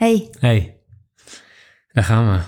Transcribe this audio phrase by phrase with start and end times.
[0.00, 0.80] Hey, Hey,
[1.92, 2.42] daar gaan we.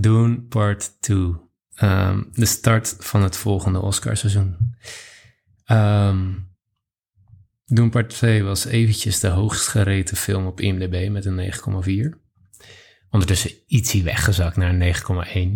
[0.00, 1.34] Dune Part 2.
[1.74, 4.56] Ehm, de start van het volgende Oscarseizoen.
[5.64, 6.32] Ehm
[7.64, 12.18] Dune Part 2 was eventjes de hoogst gereten film op IMDb met een 9,4.
[13.10, 14.94] Ondertussen ietsie weggezakt naar een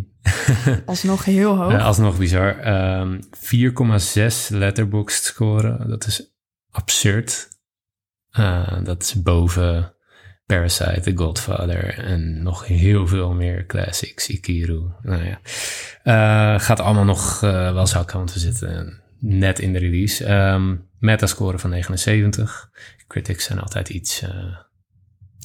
[0.05, 0.13] 9,1.
[0.87, 1.73] alsnog heel hoog.
[1.73, 2.59] Eh, alsnog bizar.
[2.59, 5.89] Ehm 4,6 letterboxd scoren.
[5.89, 6.37] Dat is
[6.71, 7.49] absurd.
[8.31, 9.93] Eh, dat is boven
[10.49, 14.29] Parasite, The Godfather en nog heel veel meer classics.
[14.29, 14.83] Ikiru.
[15.03, 15.41] Nou ja.
[16.03, 20.25] Eh, gaat allemaal nog eh, wel zakken, want we zitten net in de release.
[20.25, 22.71] Ehm metascore van 79.
[23.07, 24.57] Critics zijn altijd iets eh,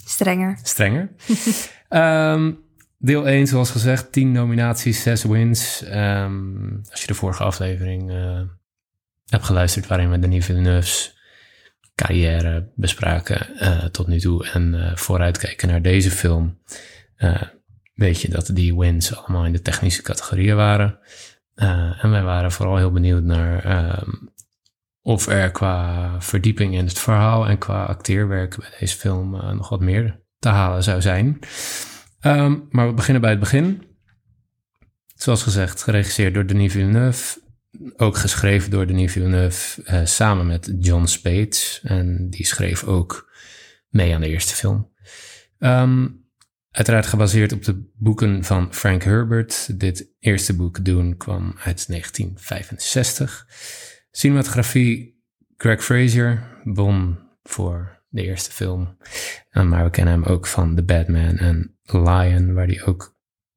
[0.04, 0.58] Strenger.
[0.62, 1.10] strenger.
[1.88, 2.52] Ehm,
[2.98, 5.82] deel 1, zoals gezegd, 10 nominaties, 6 wins.
[5.82, 8.12] Ehm, als je de vorige aflevering
[9.26, 11.14] hebt geluisterd, waarin we Denis Villeneuve's
[11.94, 16.58] carrière bespraken eh, tot nu toe en eh, vooruitkijken naar deze film,
[17.16, 17.42] eh,
[17.94, 20.98] weet je dat die wins allemaal in de technische categorieën waren.
[21.54, 24.10] En wij waren vooral heel benieuwd naar ehm,
[25.02, 29.80] of er qua verdieping in het verhaal en qua acteerwerk bij deze film nog wat
[29.80, 31.38] meer te halen zou zijn.
[32.20, 33.82] Ehm, maar we beginnen bij het begin.
[35.14, 37.43] Zoals gezegd, geregisseerd door Denis Villeneuve.
[37.96, 41.80] Ook geschreven door Denis Villeneuve eh, samen met John Spates.
[41.82, 43.32] En die schreef ook
[43.88, 44.92] mee aan de eerste film.
[45.58, 46.08] Ehm,
[46.70, 49.80] uiteraard gebaseerd op de boeken van Frank Herbert.
[49.80, 53.46] Dit eerste boek, Doen, kwam uit 1965.
[54.10, 55.22] Cinematografie,
[55.56, 58.96] Greg Fraser, won voor de eerste film.
[59.50, 63.13] Maar we kennen hem ook van The Batman en Lion, waar hij ook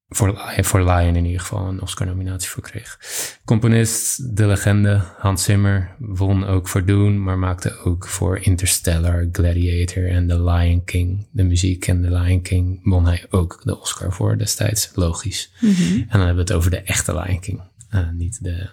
[0.10, 3.00] voor, Lion- voor Lion in ieder geval een Oscar-nominatie voor kreeg.
[3.46, 10.08] Componist, de legende Hans Zimmer, won ook voor Dune, maar maakte ook voor Interstellar, Gladiator
[10.10, 11.28] en The Lion King.
[11.32, 15.52] De muziek en The Lion King won hij ook de Oscar voor destijds, logisch.
[15.62, 18.70] En dan hebben we het over de echte Lion King, eh, niet de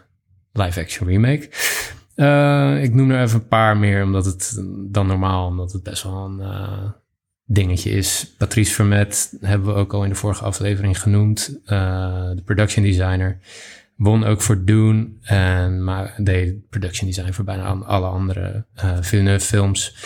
[0.52, 1.48] live-action remake.
[2.14, 6.02] Eh, ik noem er even een paar meer, omdat het dan normaal, omdat het best
[6.02, 6.90] wel een eh,
[7.44, 8.34] dingetje is.
[8.38, 11.60] Patrice Vermet hebben we ook al in de vorige aflevering genoemd.
[11.64, 13.38] eh, de production designer.
[13.96, 19.46] Won ook voor Dune en maar deed production design voor bijna alle andere eh Villeneuve
[19.46, 19.96] films.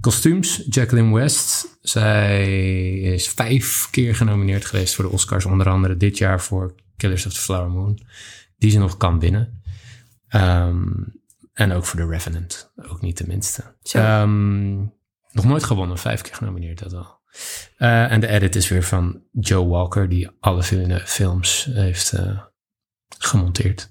[0.00, 1.78] Kostuums, Jacqueline West.
[1.80, 2.54] Zij
[3.00, 5.44] is vijf keer genomineerd geweest voor de Oscars.
[5.44, 7.98] Onder andere dit jaar voor Killers of the Flower Moon.
[8.58, 9.62] Die ze nog kan winnen.
[10.28, 10.86] Ehm,
[11.52, 12.72] en ook voor The Revenant.
[12.76, 13.62] Ook niet de minste.
[15.32, 15.98] Nog nooit gewonnen.
[15.98, 17.20] Vijf keer genomineerd, dat al.
[17.76, 20.62] Eh, en de edit is weer van Joe Walker, die alle
[21.04, 22.40] films heeft eh,
[23.18, 23.90] gemonteerd.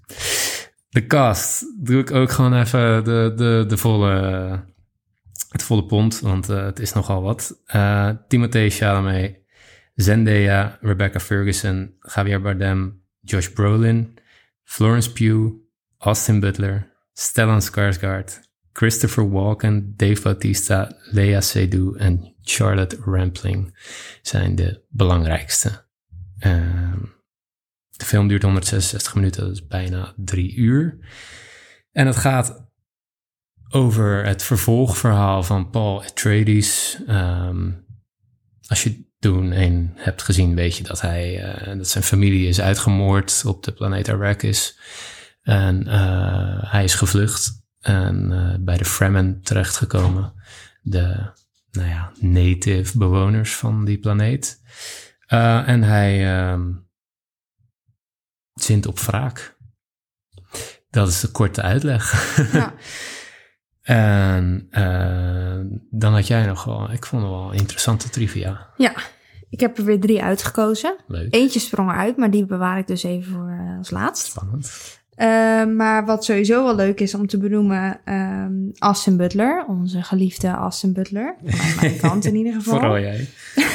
[0.90, 4.09] De cast doe ik ook gewoon even de, de, de volle,
[5.50, 7.62] het volle pond, want eh, het is nogal wat.
[7.66, 9.40] Eh Timothée Chalamet,
[9.96, 14.18] Zendaya, Rebecca Ferguson, Javier Bardem, Josh Brolin,
[14.63, 15.53] Florence Pugh,
[15.97, 18.40] Austin Butler, Stellan Skarsgård,
[18.74, 23.78] Christopher Walken, Dave Bautista, Lea Seydoux en Charlotte Rampling
[24.22, 25.86] zijn de belangrijkste.
[26.40, 27.00] Ehm,
[27.90, 30.98] de film duurt 166 minuten, dat is bijna drie uur.
[31.92, 32.70] En het gaat
[33.70, 36.98] over het vervolgverhaal van Paul Atreides.
[37.08, 37.72] Ehm,
[38.68, 39.52] als je toen
[39.96, 44.10] hebt gezien, weet je dat, hij, eh, dat zijn familie is uitgemoord op de planeet
[44.10, 44.80] Arrakis.
[45.42, 50.34] En eh, hij is gevlucht en eh, bij de Fremen terechtgekomen.
[50.81, 51.31] De
[51.72, 54.62] nou ja, native bewoners van die planeet.
[55.25, 56.72] Eh, en hij ehm,
[58.53, 59.58] zint op wraak.
[60.90, 62.36] Dat is de korte uitleg.
[62.53, 62.74] Ja.
[63.81, 65.59] en eh,
[65.90, 68.69] dan had jij nog wel, ik vond het wel interessante trivia.
[68.78, 68.94] ja,
[69.50, 70.96] ik heb er weer drie uitgekozen.
[71.08, 74.25] Leuk, Eentje sprong eruit, maar die bewaar ik dus even voor als laatst.
[74.25, 75.00] spannend.
[75.16, 80.48] Eh, maar wat sowieso wel leuk is om te benoemen, ehm Austin Butler, onze geliefde
[80.48, 81.36] Austin Butler.
[81.46, 82.74] Aan mijn kant in ieder geval.
[82.80, 83.28] Vooral jij.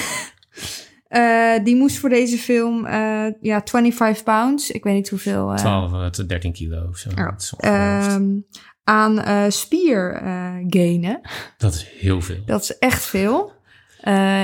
[1.08, 5.56] Eh, die moest voor deze film, eh, ja, 25 pounds, ik weet niet hoeveel, eh,
[5.56, 7.08] 12 eh, tot 13 kilo of zo.
[7.10, 8.12] Oh, Dat is ongelooflijk.
[8.14, 8.40] ehm,
[8.84, 11.20] aan eh spiergenen.
[11.58, 12.42] dat is heel veel.
[12.46, 13.52] Dat is echt veel.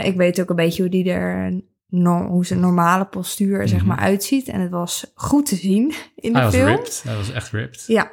[0.03, 1.61] Ik weet ook een beetje hoe die er,
[1.93, 3.89] no- hoe zijn normale postuur zeg Mhm.
[3.89, 4.49] maar uitziet.
[4.49, 6.67] En het was goed te zien in de Hij was film.
[6.67, 7.03] ripped.
[7.07, 7.85] Hij was echt ripped.
[7.87, 8.11] Ja.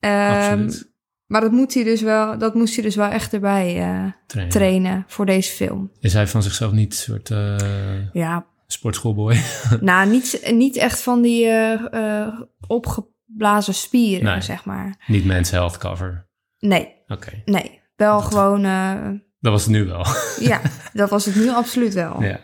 [0.00, 0.92] Ehm, Absoluut.
[1.26, 4.52] maar dat, moet hij dus wel, dat moest hij dus wel echt erbij eh, Trainen.
[4.52, 5.90] trainen voor deze film.
[6.00, 9.36] Is hij van zichzelf niet een soort eh Ja, sportschoolboy?
[9.80, 14.40] nou, niet, niet echt van die eh, opgeblazen spieren, Nee.
[14.40, 15.04] zeg maar.
[15.06, 16.26] niet Men's Health cover.
[16.58, 17.42] Nee, Oké.
[17.44, 17.82] nee.
[17.96, 18.62] Wel gewoon
[19.40, 20.06] Dat was het nu wel.
[20.38, 20.60] Ja,
[20.92, 22.22] dat was het nu absoluut wel.
[22.22, 22.40] ja.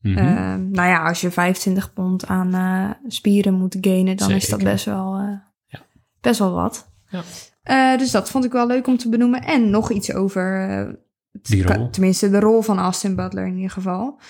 [0.00, 0.18] Mhm.
[0.18, 4.62] Ehm, nou ja, als je 25 pond aan eh, spieren moet gainen, dan is dat
[4.62, 5.32] best wel, eh,
[5.66, 5.80] Ja.
[6.20, 6.90] best wel wat.
[7.08, 7.22] Ja.
[7.62, 9.42] Eh, dus dat vond ik wel leuk om te benoemen.
[9.44, 10.98] En nog iets over,
[11.32, 11.90] Die ka- rol.
[11.90, 14.20] tenminste de rol van Austin Butler in ieder geval.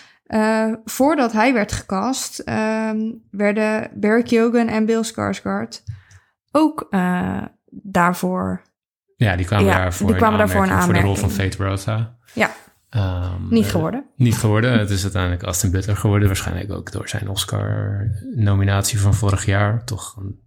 [0.84, 2.98] Voordat hij werd gecast, ehm,
[3.30, 5.82] werden Barry Keoghan en Bill Skarsgård
[6.52, 6.88] ook
[7.70, 8.62] daarvoor
[9.16, 11.30] Ja, die kwamen Ja, daarvoor die kwamen daarvoor in aanmerking voor de rol van.
[11.30, 12.16] Fate Rosa.
[12.34, 12.50] Ja.
[12.88, 14.04] Ehm, niet geworden.
[14.16, 14.78] Niet geworden.
[14.78, 16.26] Het is uiteindelijk Aston Butler geworden.
[16.28, 19.84] Waarschijnlijk ook door zijn Oscar-nominatie van vorig jaar.
[19.84, 20.40] Toch een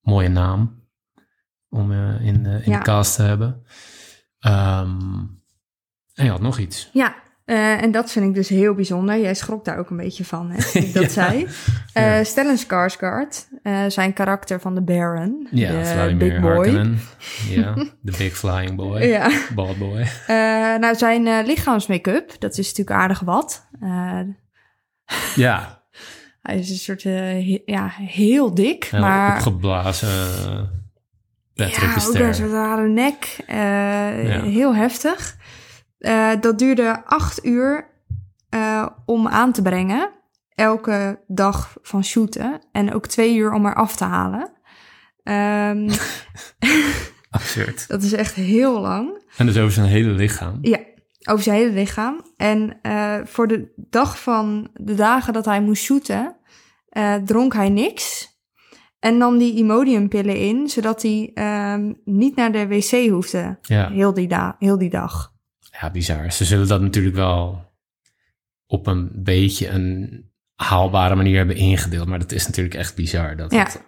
[0.00, 0.86] mooie naam
[1.68, 2.78] om eh, in, de, in Ja.
[2.78, 3.62] de cast te hebben.
[4.38, 5.20] Ehm,
[6.14, 6.90] en je had nog iets.
[6.92, 7.14] Ja,
[7.48, 9.20] eh, en dat vind ik dus heel bijzonder.
[9.20, 11.08] Jij schrok daar ook een beetje van, hè, ik dat Ja.
[11.08, 11.46] zei.
[11.92, 12.24] Eh Ja.
[12.24, 16.50] Stellan Skarsgård, eh, zijn karakter van de Baron, Ja, de Vladimir big boy.
[16.54, 16.98] Harkonnen.
[17.48, 19.02] Ja, de big flying boy.
[19.02, 20.00] Ja, Bald boy.
[20.26, 20.36] Eh,
[20.76, 23.66] nou zijn eh lichaamsmake-up, dat is natuurlijk aardig wat.
[23.80, 24.20] Eh,
[25.34, 25.82] Ja,
[26.42, 29.36] hij is een soort, eh, he- ja, heel dik, heel maar...
[29.36, 30.60] opgeblazen uh,
[31.54, 33.36] Patrick ja, ook een soort rare nek.
[33.46, 33.56] eh,
[34.28, 34.42] Ja.
[34.42, 35.36] Heel heftig.
[35.98, 37.90] Eh, dat duurde acht uur
[38.48, 40.10] eh, om aan te brengen.
[40.54, 42.60] Elke dag van shooten.
[42.72, 44.52] En ook twee uur om er af te halen.
[45.22, 45.90] Ehm,
[47.30, 47.88] Absurd.
[47.88, 49.22] dat is echt heel lang.
[49.36, 50.58] En dus over zijn hele lichaam.
[50.60, 50.78] Ja,
[51.24, 52.20] over zijn hele lichaam.
[52.36, 56.36] En eh, voor de dag van de dagen dat hij moest shooten,
[57.24, 58.36] dronk hij niks.
[59.00, 63.58] En nam die Imodiumpillen in, zodat hij ehm, niet naar de wc hoefde.
[63.62, 63.90] Ja.
[63.90, 64.28] Heel, die
[64.58, 65.32] heel die dag.
[65.80, 66.32] Ja, bizar.
[66.32, 67.64] Ze zullen dat natuurlijk wel
[68.66, 72.06] op een beetje een haalbare manier hebben ingedeeld.
[72.06, 73.36] Maar dat is natuurlijk echt bizar.
[73.36, 73.58] Dat Ja.
[73.62, 73.82] het-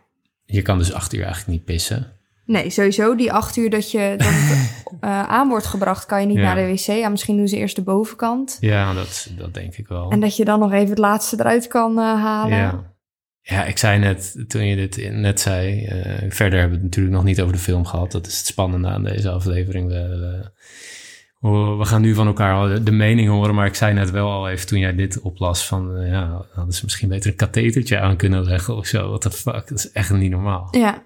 [0.44, 2.12] je kan dus acht uur eigenlijk niet pissen.
[2.46, 4.70] Nee, sowieso die acht uur dat, je, dat het
[5.00, 6.42] eh, aan wordt gebracht, kan je niet Ja.
[6.42, 6.78] naar de wc.
[6.86, 8.56] Ja, misschien doen ze eerst de bovenkant.
[8.60, 10.10] Ja, dat, dat denk ik wel.
[10.10, 12.56] En dat je dan nog even het laatste eruit kan eh, halen.
[12.58, 12.94] ja.
[13.42, 15.84] ja, ik zei net, toen je dit net zei...
[15.84, 18.12] eh, verder hebben we het natuurlijk nog niet over de film gehad.
[18.12, 19.88] Dat is het spannende aan deze aflevering.
[19.88, 20.50] We,
[21.40, 23.54] we, gaan nu van elkaar de, mening horen.
[23.54, 25.96] Maar ik zei net wel al even toen jij dit oplas van...
[25.96, 29.08] eh, ja, hadden ze misschien beter een kathetertje aan kunnen leggen of zo.
[29.08, 30.68] What the fuck, dat is echt niet normaal.
[30.70, 31.02] Ja.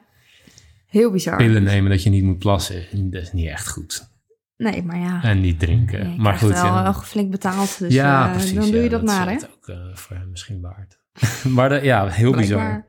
[0.86, 1.36] Heel bizar.
[1.36, 4.12] pillen nemen dat je niet moet plassen, dat is niet echt goed.
[4.56, 5.22] Nee, maar ja.
[5.22, 6.12] En niet drinken.
[6.12, 6.94] je maar goed, wel ja.
[6.94, 7.78] flink betaald.
[7.78, 8.54] Dus ja, eh, precies.
[8.54, 9.32] dan doe je ja, dat, maar, is hè?
[9.32, 10.98] het ook eh, voor hem misschien waard.
[11.56, 12.86] maar de- ja, heel bizar.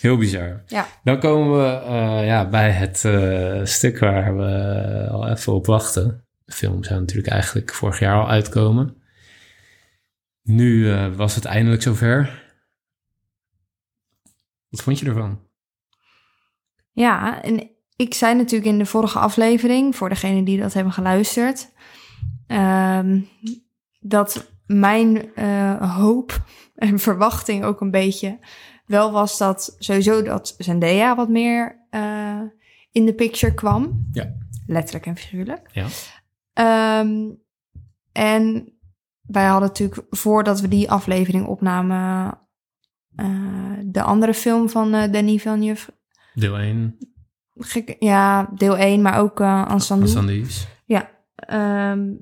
[0.00, 0.62] Heel bizar.
[0.66, 0.86] Ja.
[1.04, 1.92] Dan komen we
[2.24, 2.98] ja, bij het
[3.68, 6.23] stuk waar we al even op wachten.
[6.44, 9.02] De film zou natuurlijk eigenlijk vorig jaar al uitkomen.
[10.42, 12.42] Nu eh, was het eindelijk zover.
[14.68, 15.40] Wat vond je ervan?
[16.92, 21.72] Ja, en ik zei natuurlijk in de vorige aflevering, voor degenen die dat hebben geluisterd,
[22.46, 23.20] ehm,
[24.00, 26.44] dat mijn eh, hoop
[26.74, 28.38] en verwachting ook een beetje
[28.86, 32.40] wel was dat sowieso dat Zendaya wat meer eh,
[32.92, 34.08] in de picture kwam.
[34.12, 34.36] Ja.
[34.66, 35.68] Letterlijk en figuurlijk.
[35.72, 35.86] Ja.
[36.54, 37.30] Ehm,
[38.12, 38.72] en
[39.20, 42.38] wij hadden natuurlijk, voordat we die aflevering opnamen,
[43.16, 45.92] eh, de andere film van eh Denis Villeneuve
[46.34, 46.98] Deel 1,
[47.56, 50.06] Gek, ja, deel 1, maar ook uh, Ensemble.
[50.08, 50.66] Sandies.
[50.86, 51.10] Ja.
[51.34, 52.12] ehm,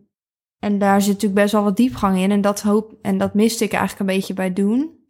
[0.58, 2.31] en daar zit natuurlijk best wel wat diepgang in.
[2.31, 5.05] En dat, hoop, en dat miste ik eigenlijk een beetje bij doen.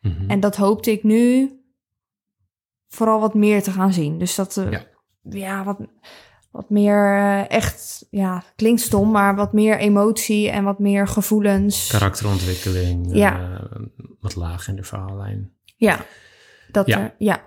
[0.00, 0.30] Mhm.
[0.30, 1.50] En dat hoopte ik nu
[2.88, 4.18] vooral wat meer te gaan zien.
[4.18, 4.84] Dus dat, eh, Ja.
[5.22, 5.78] ja, wat,
[6.54, 11.86] wat meer eh, echt, ja, klinkt stom, maar wat meer emotie en wat meer gevoelens.
[11.88, 13.40] Karakterontwikkeling, Ja.
[13.40, 13.80] eh,
[14.20, 15.50] wat laag in de verhaallijn.
[15.76, 15.98] Ja,
[16.70, 17.00] dat Ja.
[17.00, 17.42] er, ja.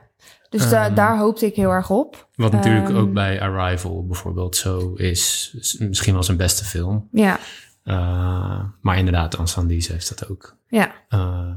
[0.50, 2.30] Dus da- Ehm, daar hoopte ik heel erg op.
[2.36, 5.56] Wat natuurlijk Ehm, ook bij Arrival bijvoorbeeld zo is.
[5.60, 7.08] is Misschien wel zijn beste film.
[7.12, 7.40] Ja,
[7.84, 10.58] Uh, maar inderdaad, Ansandies heeft dat ook.
[10.68, 10.92] ja.
[11.10, 11.52] Uh,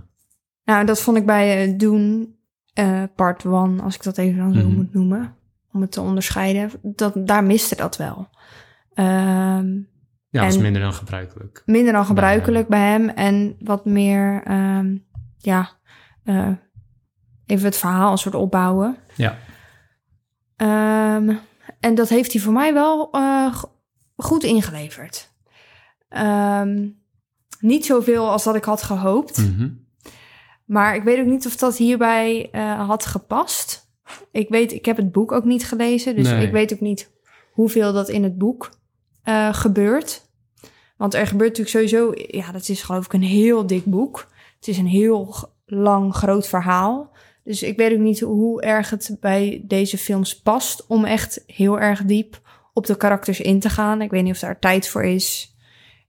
[0.64, 2.34] Nou, dat vond ik bij eh, Doen
[2.72, 4.76] eh, part 1, als ik dat even dan zo Mhm.
[4.76, 5.34] moet noemen,
[5.72, 6.70] om het te onderscheiden.
[6.82, 8.28] Dat, daar miste dat wel.
[8.94, 9.68] Ehm,
[10.28, 11.62] ja, En- minder dan gebruikelijk.
[11.66, 14.96] minder dan gebruikelijk bij hem en wat meer, ehm,
[15.38, 15.70] ja,
[16.24, 16.48] eh,
[17.46, 18.96] even het verhaal een soort opbouwen.
[19.14, 19.36] Ja.
[20.56, 21.36] Ehm,
[21.80, 23.72] en dat heeft hij voor mij wel eh, go-
[24.16, 25.28] goed ingeleverd.
[27.60, 29.38] Niet zoveel als dat ik had gehoopt.
[29.38, 29.68] Mhm.
[30.64, 33.89] Maar ik weet ook niet of dat hierbij eh, had gepast.
[34.32, 36.46] Ik weet, ik heb het boek ook niet gelezen, dus Nee.
[36.46, 37.10] ik weet ook niet
[37.50, 38.70] hoeveel dat in het boek
[39.22, 40.28] eh, gebeurt.
[40.96, 44.28] Want er gebeurt natuurlijk sowieso, ja, dat is geloof ik een heel dik boek.
[44.56, 45.34] Het is een heel
[45.66, 47.10] lang, groot verhaal.
[47.44, 51.80] Dus ik weet ook niet hoe erg het bij deze films past om echt heel
[51.80, 52.40] erg diep
[52.72, 54.02] op de karakters in te gaan.
[54.02, 55.56] Ik weet niet of daar tijd voor is.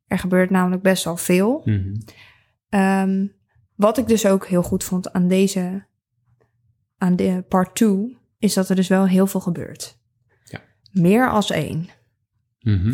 [0.08, 1.62] Er gebeurt namelijk best wel veel.
[1.66, 1.96] Mhm.
[2.70, 3.28] Ehm,
[3.76, 5.86] wat ik dus ook heel goed vond aan deze,
[7.02, 9.98] aan de part 2, is dat er dus wel heel veel gebeurt.
[10.44, 10.60] Ja.
[10.92, 11.88] Meer als één.
[12.60, 12.94] Mhm.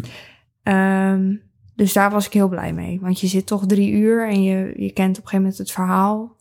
[0.63, 1.35] Ehm,
[1.75, 2.99] dus daar was ik heel blij mee.
[2.99, 5.71] Want je zit toch drie uur en je, je kent op een gegeven moment het
[5.71, 6.35] verhaal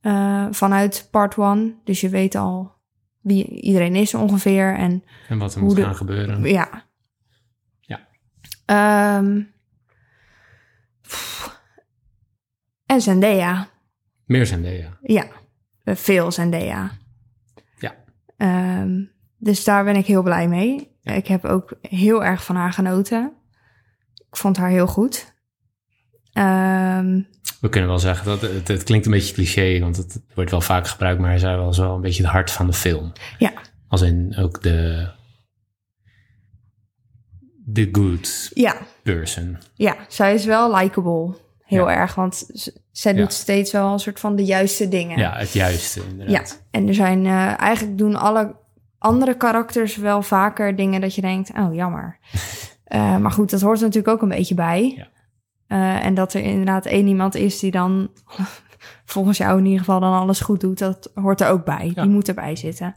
[0.00, 1.74] eh, vanuit part one.
[1.84, 2.74] Dus je weet al
[3.20, 4.74] wie iedereen is ongeveer.
[4.76, 6.42] En En wat er Hoe moet de- gaan gebeuren.
[6.44, 6.84] ja.
[7.80, 8.08] Ja.
[11.02, 11.60] Pff.
[12.86, 13.68] en Zendaya.
[14.24, 14.98] Meer Zendaya.
[15.02, 15.26] Ja,
[15.94, 16.90] veel Zendaya.
[17.78, 17.94] Ja.
[18.36, 19.04] Ehm,
[19.38, 20.94] dus daar ben ik heel blij mee.
[21.00, 21.12] Ja.
[21.12, 23.32] Ik heb ook heel erg van haar genoten.
[24.28, 25.34] Ik vond haar heel goed.
[26.32, 27.20] Ehm,
[27.60, 30.60] We kunnen wel zeggen dat het, het klinkt een beetje cliché, want het wordt wel
[30.60, 33.12] vaak gebruikt, maar zij was wel een beetje het hart van de film.
[33.38, 33.52] Ja.
[33.88, 35.08] Als in ook de.
[37.64, 39.58] de good ja, person.
[39.74, 41.34] ja, zij is wel likable.
[41.66, 41.96] Heel Ja.
[41.96, 42.46] erg, want
[42.92, 43.18] zij Ja.
[43.18, 45.18] doet steeds wel een soort van de juiste dingen.
[45.18, 46.62] Ja, het juiste Ja, inderdaad.
[46.70, 48.56] en er zijn eh, eigenlijk doen alle
[48.98, 52.18] andere karakters wel vaker dingen dat je denkt, oh jammer.
[52.86, 54.92] Eh, maar goed, dat hoort er natuurlijk ook een beetje bij.
[54.96, 55.08] Ja.
[55.66, 58.10] Eh, en dat er inderdaad één iemand is die dan,
[59.04, 61.92] volgens jou in ieder geval, dan alles goed doet, dat hoort er ook bij.
[61.94, 62.02] Ja.
[62.02, 62.96] Die moet erbij zitten.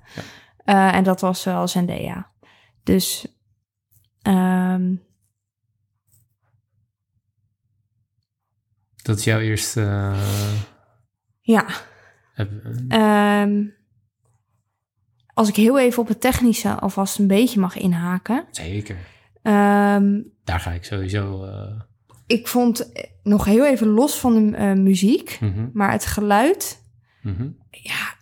[0.66, 0.94] Ja.
[0.94, 2.30] En dat was wel Zendaya.
[2.84, 3.28] Dus
[4.22, 4.94] ehm,
[9.10, 9.82] Dat is jouw eerste.
[9.82, 10.60] eh,
[11.42, 11.66] ja,
[12.90, 13.66] Ehm,
[15.34, 18.46] als ik heel even op het technische alvast een beetje mag inhaken.
[18.52, 18.98] zeker.
[19.42, 21.44] Ehm, Daar ga ik sowieso.
[21.46, 21.82] eh,
[22.28, 22.92] ik vond
[23.24, 26.84] nog heel even los van de eh, muziek, mhm, maar het geluid,
[27.22, 27.50] mhm.
[27.70, 28.14] ja,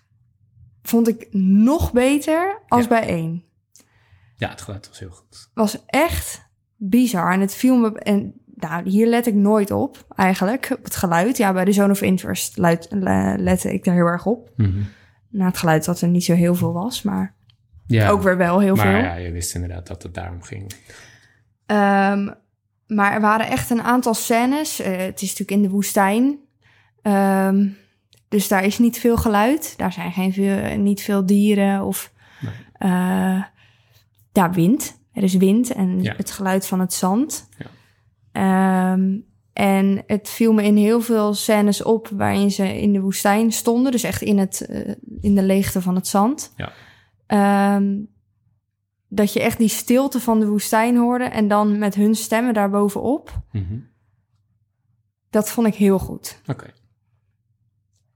[0.82, 2.88] vond ik nog beter als Ja.
[2.90, 3.44] bij één.
[4.36, 5.50] Ja, het geluid was heel goed.
[5.54, 7.32] Was echt bizar.
[7.32, 8.00] En het viel me.
[8.00, 10.70] En nou, hier let ik nooit op, eigenlijk.
[10.78, 11.38] Op het geluid.
[11.38, 14.52] Ja, bij de Zone of Interest luid, le- lette ik daar heel erg op.
[14.56, 14.80] Mhm.
[15.30, 17.36] Na het geluid dat er niet zo heel veel was, maar
[17.86, 18.98] Ja, ook weer wel heel maar veel.
[18.98, 20.74] ja, je wist inderdaad dat het daarom ging.
[21.66, 22.30] Ehm,
[22.88, 24.80] maar er waren echt een aantal scènes.
[24.80, 26.38] Eh, het is natuurlijk in de woestijn.
[27.02, 27.68] Ehm,
[28.28, 29.74] dus daar is niet veel geluid.
[29.78, 32.12] Daar zijn geen veel, niet veel dieren of
[32.42, 32.54] Nee.
[32.74, 33.44] eh,
[34.32, 35.00] ja, wind.
[35.14, 36.14] Er is wind en Ja.
[36.18, 37.50] het geluid van het zand.
[37.58, 37.66] Ja.
[38.38, 39.20] Ehm,
[39.54, 43.92] en het viel me in heel veel scènes op waarin ze in de woestijn stonden.
[43.92, 46.54] Dus echt in, het, eh, in de leegte van het zand.
[46.56, 46.72] Ja.
[47.28, 48.00] Ehm,
[49.08, 53.42] dat je echt die stilte van de woestijn hoorde en dan met hun stemmen daarbovenop.
[53.52, 53.80] Mhm.
[55.30, 56.42] Dat vond ik heel goed.
[56.48, 56.74] Oké.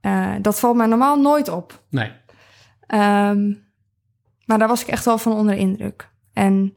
[0.00, 1.84] Eh, dat valt mij normaal nooit op.
[1.88, 2.12] Nee.
[2.86, 3.54] Ehm,
[4.44, 6.10] maar daar was ik echt wel van onder de indruk.
[6.32, 6.76] En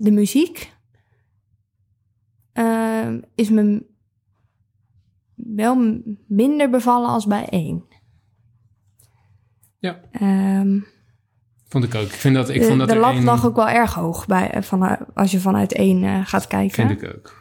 [0.00, 0.72] de muziek
[2.52, 3.86] ehm, is me
[5.34, 7.84] wel minder bevallen als bij één.
[9.78, 10.00] Ja.
[10.12, 10.78] Ehm,
[11.68, 12.02] Vond ik ook.
[12.06, 14.26] Ik vind dat ik de vond dat de lat één- lag ook wel erg hoog
[14.26, 16.88] bij, eh, van, als je vanuit één eh, gaat kijken.
[16.88, 17.36] Vind ik ook.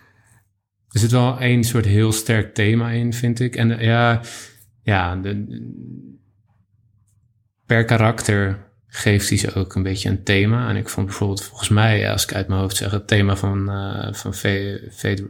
[0.89, 3.55] Er zit wel één soort heel sterk thema in, vind ik.
[3.55, 4.21] En eh, ja,
[4.81, 5.45] ja de,
[7.65, 10.69] per karakter geeft hij ze ook een beetje een thema.
[10.69, 13.35] En ik vond bijvoorbeeld, volgens mij, ja, als ik uit mijn hoofd zeg, het thema
[13.35, 15.29] van, eh van Fate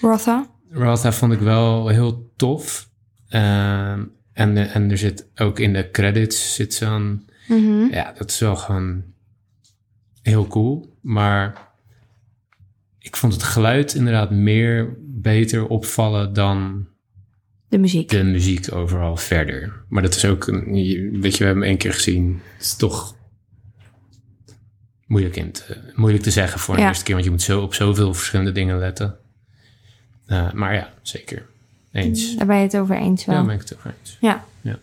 [0.00, 0.46] Rotha?
[0.70, 2.88] Rotha vond ik wel heel tof.
[3.28, 7.84] Ehm, en, eh, en er zit ook in de credits zit zo'n Mhm.
[7.90, 9.02] ja, dat is wel gewoon
[10.22, 10.96] heel cool.
[11.00, 11.68] Maar
[12.98, 16.86] ik vond het geluid inderdaad meer beter opvallen dan
[17.70, 18.08] De muziek.
[18.08, 19.72] de muziek overal verder.
[19.88, 22.40] Maar dat is ook, weet je, we hebben hem één keer gezien.
[22.56, 23.14] Het is toch
[25.06, 26.88] moeilijk, in te, moeilijk te zeggen voor de Ja.
[26.88, 29.16] eerste keer, want je moet zo op zoveel verschillende dingen letten.
[30.26, 31.46] Eh, maar ja, zeker.
[31.92, 32.36] Eens.
[32.36, 33.34] Daar ben je het over eens wel.
[33.34, 34.16] Ja, daar ben ik het over eens.
[34.20, 34.44] Ja.
[34.60, 34.78] Ja.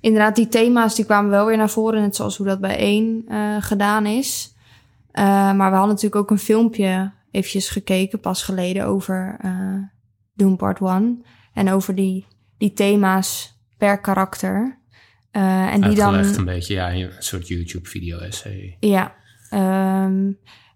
[0.00, 2.00] Inderdaad, die thema's die kwamen wel weer naar voren.
[2.00, 4.54] Net zoals hoe dat bij één eh, gedaan is.
[5.10, 9.36] Eh, maar we hadden natuurlijk ook een filmpje eventjes gekeken, pas geleden, over
[10.34, 11.24] Doom Part 1.
[11.52, 12.26] En over die,
[12.58, 14.78] die thema's per karakter.
[15.30, 16.14] Eh, en die dan...
[16.14, 18.76] Een beetje, ja, een soort YouTube-video-essay.
[18.80, 19.14] Ja,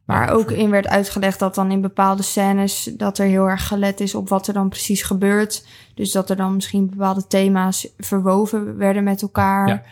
[0.07, 3.67] waar Ja, ook in werd uitgelegd dat dan in bepaalde scènes dat er heel erg
[3.67, 5.67] gelet is op wat er dan precies gebeurt.
[5.95, 9.69] Dus dat er dan misschien bepaalde thema's verwoven werden met elkaar.
[9.69, 9.83] Ja.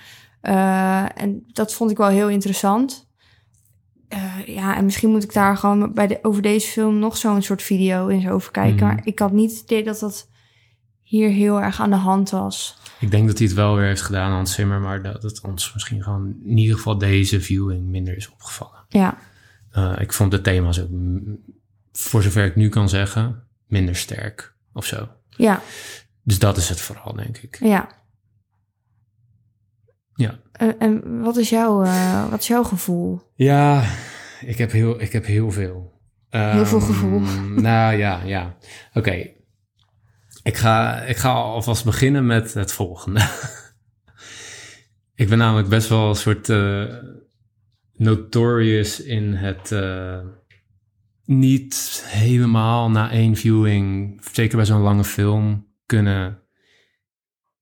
[0.41, 3.09] Eh, en dat vond ik wel heel interessant.
[4.09, 7.43] Eh, ja, en misschien moet ik daar gewoon bij de, over deze film nog zo'n
[7.43, 8.87] soort video eens over kijken.
[8.87, 8.95] Mhm.
[8.95, 10.29] Maar ik had niet het idee dat dat
[11.15, 12.79] hier heel erg aan de hand was.
[13.01, 15.73] Ik denk dat hij het wel weer heeft gedaan, Hans Zimmer, maar dat het ons
[15.75, 18.85] misschien gewoon in ieder geval deze viewing minder is opgevallen.
[18.89, 19.17] Ja,
[19.71, 21.39] Eh, ik vond de thema's ook, mm,
[21.93, 25.09] voor zover ik nu kan zeggen, minder sterk of zo.
[25.31, 25.61] Ja,
[26.23, 27.57] Dus dat is het vooral, denk ik.
[27.61, 27.89] ja.
[30.15, 30.39] Ja.
[30.53, 33.21] En, en wat, is jouw, eh, wat is jouw gevoel?
[33.35, 33.85] Ja,
[34.41, 35.93] ik heb heel, ik heb heel veel.
[36.29, 37.21] Heel veel Ehm, gevoel.
[37.71, 38.57] Nou ja, ja.
[38.93, 39.29] Oké.
[40.45, 43.21] Ik, ga, ik ga alvast beginnen met het volgende.
[45.23, 46.95] ik ben namelijk best wel een soort eh,
[47.97, 50.21] notorious in het eh,
[51.25, 56.43] niet helemaal na één viewing, zeker bij zo'n lange film, kunnen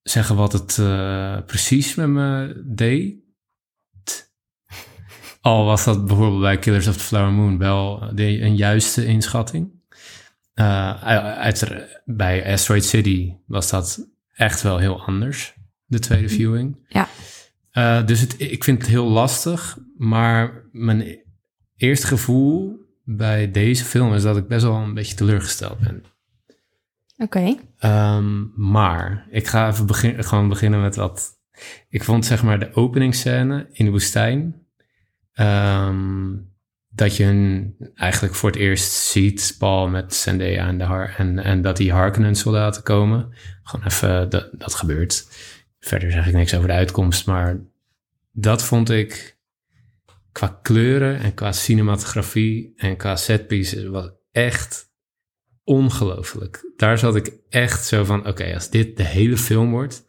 [0.03, 3.21] zeggen wat het eh, precies met me deed.
[5.41, 9.82] Al was dat bijvoorbeeld bij Killers of the Flower Moon wel de, een juiste inschatting.
[10.55, 11.03] Eh,
[11.39, 15.55] uit, bij Asteroid City was dat echt wel heel anders,
[15.85, 16.87] de tweede viewing.
[16.89, 17.09] Ja.
[17.71, 21.21] Eh, dus het, ik vind het heel lastig, maar mijn
[21.77, 26.05] eerste gevoel bij deze film is dat ik best wel een beetje teleurgesteld ben.
[27.17, 27.55] Oké.
[27.79, 31.41] Ehm, maar ik ga even begin, gewoon beginnen met wat.
[31.89, 34.61] Ik vond zeg maar de openingsscène in de woestijn.
[35.33, 36.31] ehm,
[36.95, 41.39] dat je hun eigenlijk voor het eerst ziet, Paul met Zendaya en, de Har en,
[41.39, 43.35] en dat die Harkonnen soldaten komen.
[43.63, 45.27] Gewoon even, dat, dat gebeurt.
[45.81, 47.61] Verder zeg ik niks over de uitkomst, maar
[48.33, 49.37] dat vond ik
[50.33, 54.91] qua kleuren en qua cinematografie en qua setpieces was echt
[55.65, 56.73] ongelooflijk.
[56.77, 60.05] Daar zat ik echt zo van, oké, als dit de hele film wordt,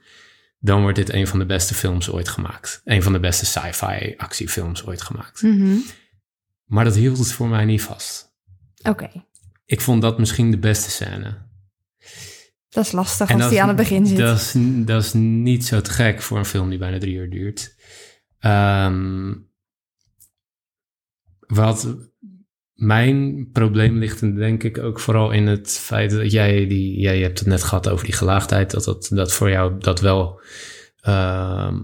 [0.60, 2.82] dan wordt dit een van de beste films ooit gemaakt.
[2.84, 5.42] Een van de beste sci-fi actiefilms ooit gemaakt.
[5.42, 5.76] Mhm.
[6.66, 8.36] Maar dat hield het voor mij niet vast.
[8.90, 9.10] Oké.
[9.66, 11.42] Ik vond dat misschien de beste scène.
[12.70, 14.18] Dat is lastig En als die is- aan het begin zit.
[14.18, 14.54] Dat is,
[14.86, 17.76] dat is niet zo te gek voor een film die bijna drie uur duurt.
[18.40, 19.34] Ehm,
[21.40, 21.96] wat
[22.74, 27.20] mijn probleem ligt en denk ik ook vooral in het feit dat jij, die, jij
[27.20, 30.42] hebt het net gehad over die gelaagdheid, dat, dat, dat voor jou dat wel
[31.02, 31.80] ehm,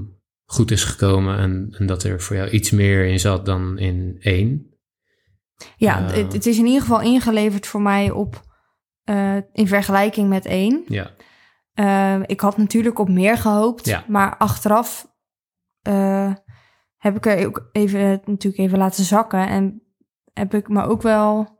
[0.45, 4.17] goed is gekomen en, en dat er voor jou iets meer in zat dan in
[4.19, 4.73] één.
[5.75, 6.15] Ja, Eh.
[6.15, 8.41] het, het is in ieder geval ingeleverd voor mij op
[9.03, 10.83] eh, in vergelijking met één.
[10.87, 11.11] Ja,
[11.73, 14.03] Eh, ik had natuurlijk op meer gehoopt, Ja.
[14.07, 15.07] maar achteraf
[16.97, 19.81] heb ik er ook even natuurlijk even laten zakken en
[20.33, 21.57] heb ik me ook wel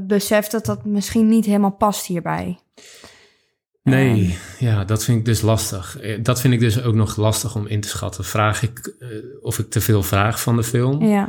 [0.00, 2.58] beseft dat dat misschien niet helemaal past hierbij.
[3.82, 6.00] Nee, ja, dat vind ik dus lastig.
[6.22, 8.24] Dat vind ik dus ook nog lastig om in te schatten.
[8.24, 8.94] Vraag ik
[9.40, 11.04] of ik te veel vraag van de film?
[11.04, 11.28] Ja,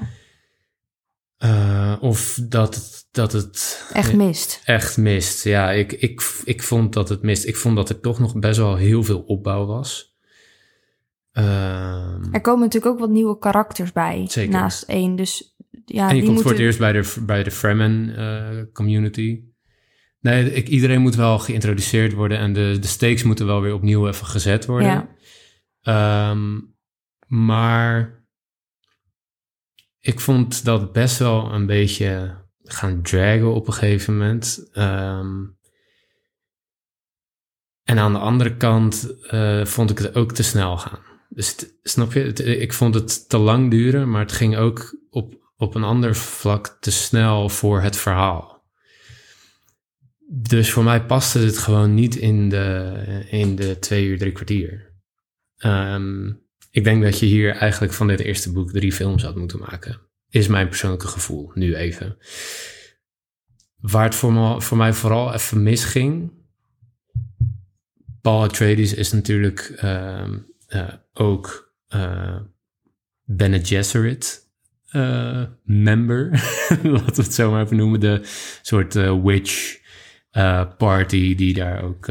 [1.39, 4.61] Eh, of dat het, dat het echt mist.
[4.65, 5.43] echt mist.
[5.43, 7.45] Ja, ik, ik, ik vond dat het mist.
[7.45, 10.15] Ik vond dat er toch nog best wel heel veel opbouw was.
[11.31, 14.51] Ehm, Er komen natuurlijk ook wat nieuwe karakters bij Zeker.
[14.51, 16.43] naast één, dus ja, en je die komt moeten...
[16.43, 19.43] voor het eerst bij de, bij de Fremen eh, community.
[20.19, 24.07] Nee, ik, iedereen moet wel geïntroduceerd worden en de, de stakes moeten wel weer opnieuw
[24.07, 24.87] even gezet worden.
[24.87, 25.09] Ja.
[25.81, 26.59] Ehm,
[27.27, 28.18] maar
[29.99, 34.69] ik vond dat best wel een beetje gaan dragen op een gegeven moment.
[34.73, 35.45] Ehm,
[37.83, 40.99] en aan de andere kant eh, vond ik het ook te snel gaan.
[41.29, 45.75] Dus snap je, ik vond het te lang duren, maar het ging ook op, op
[45.75, 48.63] een ander vlak te snel voor het verhaal.
[50.31, 54.93] Dus voor mij paste het gewoon niet in de, in de twee uur, drie kwartier.
[55.57, 56.31] Ehm,
[56.71, 59.99] ik denk dat je hier eigenlijk van dit eerste boek drie films had moeten maken.
[60.29, 62.17] Is mijn persoonlijke gevoel, nu even.
[63.75, 66.31] Waar het voor, mij vooral even misging.
[68.21, 72.39] Paul Atreides is natuurlijk ehm, eh, ook eh
[73.23, 74.47] Bene Gesserit
[74.89, 76.29] eh, member.
[76.83, 77.99] Laten we het zo maar even noemen.
[77.99, 78.21] De
[78.61, 79.77] soort witch
[80.77, 82.07] party die daar ook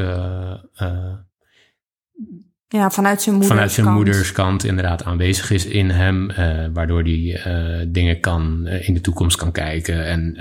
[2.71, 3.53] Ja, vanuit zijn moeder.
[3.53, 8.87] vanuit zijn moederskant inderdaad aanwezig is in hem, eh, waardoor hij eh, dingen kan eh,
[8.87, 10.33] in de toekomst kan kijken en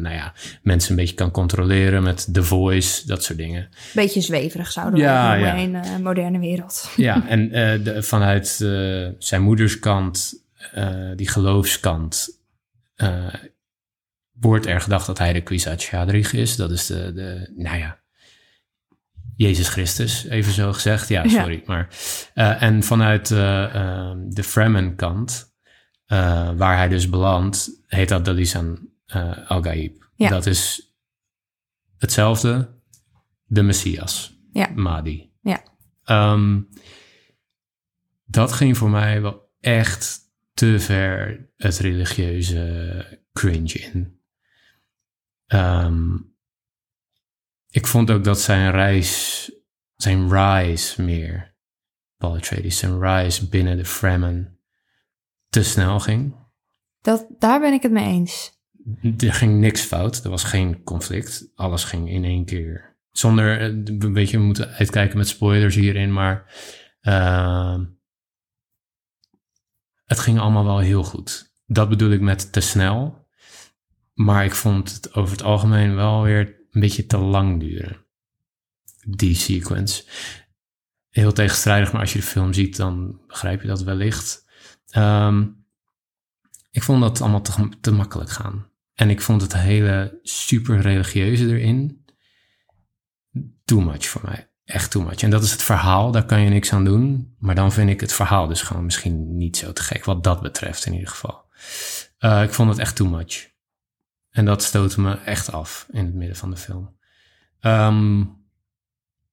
[0.00, 3.68] nou ja, mensen een beetje kan controleren met The Voice, dat soort dingen.
[3.92, 6.90] Beetje zweverig zouden we Ja, in een moderne wereld.
[6.96, 7.48] Ja, en
[7.82, 8.48] de, vanuit
[9.18, 10.44] zijn moederskant,
[11.16, 12.38] die geloofskant,
[14.40, 16.56] wordt er gedacht dat hij de Kwisatz Shadrich is.
[16.56, 17.98] Dat is de, de, nou ja,
[19.36, 21.08] Jezus Christus, even zo gezegd.
[21.08, 21.28] Ja, Ja.
[21.28, 21.62] sorry.
[21.66, 21.88] Maar,
[22.34, 25.54] eh, en vanuit eh, eh, de Fremen kant,
[26.06, 28.88] eh, waar hij dus belandt, heet dat Dalisan
[29.46, 30.10] Al-Gaib.
[30.16, 30.28] Ja.
[30.28, 30.92] Dat is
[31.98, 32.72] hetzelfde,
[33.44, 34.70] de Messias, Ja.
[34.74, 35.32] Mahdi.
[35.42, 35.62] Ja.
[36.04, 36.60] Ehm,
[38.24, 40.18] dat ging voor mij wel echt
[40.54, 44.20] te ver het religieuze cringe in.
[45.46, 46.16] Ehm,
[47.74, 49.50] ik vond ook dat zijn reis,
[49.96, 51.54] zijn rise meer,
[52.16, 54.58] Paul Atreides, zijn rise binnen de Fremen
[55.48, 56.34] te snel ging.
[57.00, 58.52] Dat, daar ben ik het mee eens.
[59.18, 61.50] Er ging niks fout, er was geen conflict.
[61.54, 62.96] Alles ging in één keer.
[63.10, 66.54] Zonder, eh, weet je, we moeten uitkijken met spoilers hierin, maar
[67.00, 67.84] ehm,
[70.04, 71.52] het ging allemaal wel heel goed.
[71.66, 73.26] Dat bedoel ik met te snel.
[74.12, 78.04] Maar ik vond het over het algemeen wel weer een beetje te lang duren.
[79.06, 80.04] Die sequence.
[81.10, 84.46] Heel tegenstrijdig, maar als je de film ziet, dan begrijp je dat wellicht.
[84.88, 85.46] Ehm,
[86.70, 88.68] ik vond dat allemaal te, te makkelijk gaan.
[88.94, 92.04] En ik vond het hele super religieuze erin
[93.64, 94.48] too much voor mij.
[94.64, 95.22] Echt too much.
[95.22, 97.34] En dat is het verhaal, daar kan je niks aan doen.
[97.38, 100.40] Maar dan vind ik het verhaal dus gewoon misschien niet zo te gek, wat dat
[100.40, 101.44] betreft in ieder geval.
[102.18, 103.52] Uh, ik vond het echt too much.
[104.34, 106.96] En dat stootte me echt af in het midden van de film.
[107.60, 108.36] Um,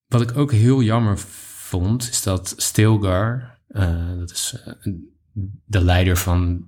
[0.08, 4.94] wat ik ook heel jammer vond, is dat Stilgar, uh, dat is uh,
[5.66, 6.68] de leider van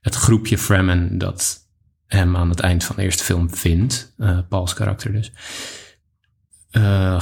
[0.00, 1.68] het groepje Fremen dat
[2.06, 5.32] hem aan het eind van de eerste film vindt, uh, Paul's karakter dus.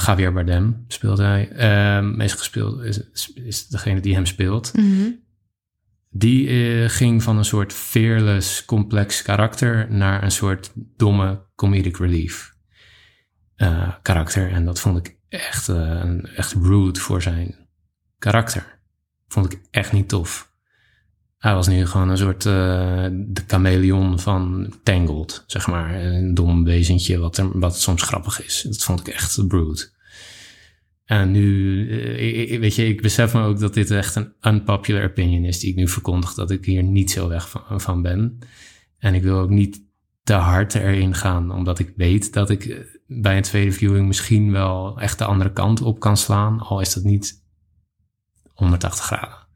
[0.05, 1.51] Javier Bardem speelt hij.
[1.51, 4.77] Uh, meest gespeeld is, is degene die hem speelt.
[4.77, 5.19] Mm.
[6.13, 12.53] Die uh, ging van een soort fearless, complex karakter naar een soort domme comedic relief
[13.57, 14.51] uh, karakter.
[14.51, 15.69] En dat vond ik echt,
[16.35, 17.55] echt rude voor zijn
[18.19, 18.79] karakter.
[19.27, 20.51] Vond ik echt niet tof.
[21.37, 25.95] Hij was nu gewoon een soort de chameleon van Tangled, zeg maar.
[25.95, 28.61] Een dom wezentje wat, er, wat soms grappig is.
[28.61, 29.93] Dat vond ik echt brood.
[31.11, 35.43] En nu, uh, weet je, ik besef me ook dat dit echt een unpopular opinion
[35.43, 38.39] is die ik nu verkondig, dat ik hier niet zo weg van, van ben.
[38.97, 39.81] En ik wil ook niet
[40.23, 44.99] te hard erin gaan, omdat ik weet dat ik bij een tweede viewing misschien wel
[44.99, 47.43] echt de andere kant op kan slaan, al is dat niet
[48.53, 49.47] 180 graden.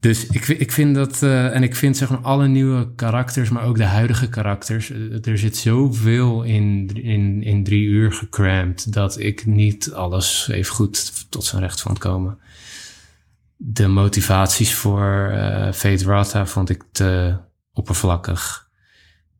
[0.00, 3.64] Dus ik, ik vind dat, uh, en ik vind zeg maar alle nieuwe karakters, maar
[3.64, 4.90] ook de huidige karakters,
[5.22, 11.26] er zit zoveel in, in, in drie uur gecrampt dat ik niet alles even goed
[11.30, 12.38] tot zijn recht vond komen.
[13.56, 17.36] De motivaties voor uh, Fate Rata vond ik te
[17.72, 18.68] oppervlakkig.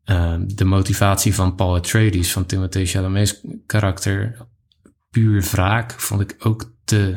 [0.05, 4.47] Uh, de motivatie van Paul Atreides, van Timothée Chalamet's karakter,
[5.11, 7.17] puur wraak, vond ik ook te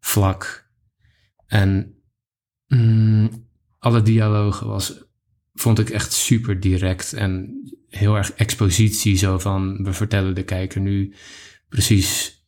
[0.00, 0.68] vlak.
[1.46, 1.93] En
[2.68, 3.30] Mm,
[3.78, 5.04] alle dialogen was,
[5.54, 9.16] vond ik echt super direct en heel erg expositie.
[9.16, 11.14] Zo van, we vertellen de kijker nu
[11.68, 12.42] precies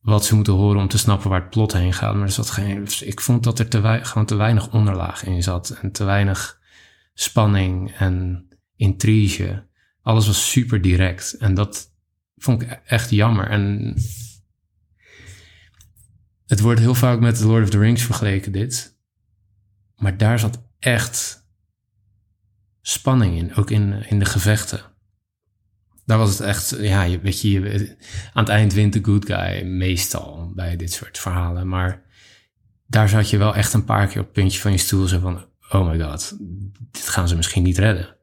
[0.00, 2.14] wat ze moeten horen om te snappen waar het plot heen gaat.
[2.14, 5.70] Maar er zat geen, ik vond dat er te gewoon te weinig onderlaag in zat.
[5.70, 6.60] En te weinig
[7.14, 9.66] spanning en intrige.
[10.02, 11.32] Alles was super direct.
[11.32, 11.92] En dat
[12.36, 13.48] vond ik echt jammer.
[13.48, 13.94] En
[16.46, 18.98] het wordt heel vaak met Lord of the Rings vergeleken, dit.
[20.00, 21.48] Maar daar zat echt
[22.80, 24.80] spanning in, ook in, in de gevechten.
[26.04, 27.96] Daar was het echt, ja, je, weet je,
[28.32, 31.68] aan het eind wint de good guy meestal bij dit soort verhalen.
[31.68, 32.02] Maar
[32.86, 35.18] daar zat je wel echt een paar keer op het puntje van je stoel zo
[35.18, 36.36] van, oh my god,
[36.90, 38.16] dit gaan ze misschien niet redden.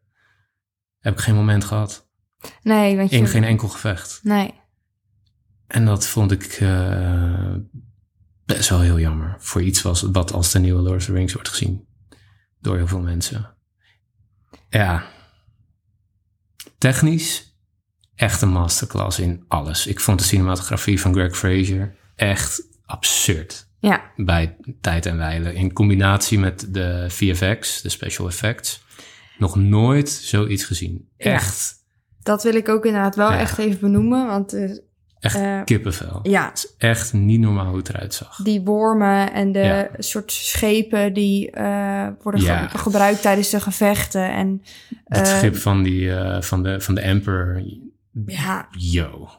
[1.00, 2.10] Heb ik geen moment gehad.
[2.62, 3.18] Nee, want je...
[3.18, 4.20] In geen enkel gevecht.
[4.24, 4.54] Nee.
[5.68, 7.56] En dat vond ik uh,
[8.48, 9.36] best wel heel jammer.
[9.40, 11.88] Voor iets was, wat als de nieuwe Lord of the Rings wordt gezien.
[12.60, 13.56] Door heel veel mensen.
[14.70, 15.06] Ja.
[16.78, 17.56] Technisch
[18.16, 19.88] echt een masterclass in alles.
[19.88, 23.70] Ik vond de cinematografie van Greg Fraser echt absurd.
[23.80, 24.12] Ja.
[24.16, 25.54] Bij tijd en wijle.
[25.54, 28.86] In combinatie met de VFX, de special effects.
[29.38, 31.10] Nog nooit zoiets gezien.
[31.18, 31.76] Echt.
[31.78, 31.86] Ja.
[32.24, 33.40] Dat wil ik ook inderdaad wel ja.
[33.40, 34.28] echt even benoemen.
[34.28, 34.78] Want uh,
[35.20, 36.20] Echt uh, kippenvel.
[36.24, 36.46] Ja.
[36.46, 38.36] Het is echt niet normaal hoe het eruit zag.
[38.36, 39.90] Die wormen en de ja.
[39.98, 42.68] soort schepen die uh, worden ja.
[42.68, 44.32] ge gebruikt tijdens de gevechten.
[44.32, 44.64] En,
[45.06, 47.64] Het schip van, die, van, de, van de Emperor.
[48.26, 48.68] Ja.
[48.72, 49.30] Yo.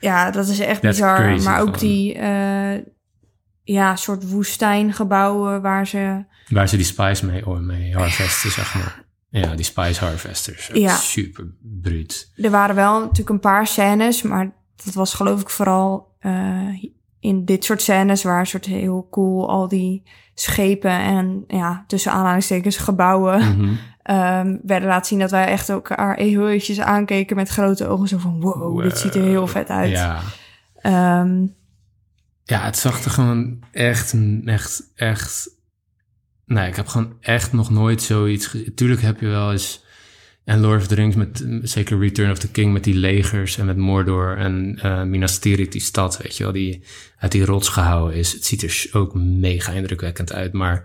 [0.00, 1.42] Ja, dat is echt bizar.
[1.42, 1.78] Maar ook gewoon.
[1.78, 2.18] die
[3.62, 6.24] ja, soort woestijngebouwen waar ze...
[6.48, 9.06] Waar ze die spice mee, oh, mee harvesten, zeg maar.
[9.30, 10.70] Ja, die spice harvesters.
[10.72, 10.96] Ja.
[10.96, 12.32] Super bruut.
[12.36, 14.52] Er waren wel natuurlijk een paar scènes, maar
[14.84, 16.82] dat was geloof ik vooral uh,
[17.20, 20.02] in dit soort scènes waar soort heel cool al die
[20.34, 23.78] schepen en ja, tussen aanhalingstekens gebouwen mm -hmm.
[24.16, 28.08] um, werden laten zien dat wij echt elkaar heel eventjes aankeken met grote ogen.
[28.08, 29.90] Zo van wow, wow dit ziet er heel vet uit.
[29.90, 30.20] Ja.
[31.20, 31.56] Um,
[32.44, 34.14] ja, het zag er gewoon echt,
[34.44, 35.50] echt, echt
[36.44, 38.56] nee, ik heb gewoon echt nog nooit zoiets...
[38.74, 39.84] Tuurlijk heb je wel eens...
[40.48, 43.58] En Lord of the Rings met eh, zeker Return of the King met die legers
[43.58, 46.82] en met Mordor en eh Minas Tirith, die stad, weet je wel, die
[47.18, 48.32] uit die rots gehouden is.
[48.32, 50.84] Het ziet er ook mega indrukwekkend uit, maar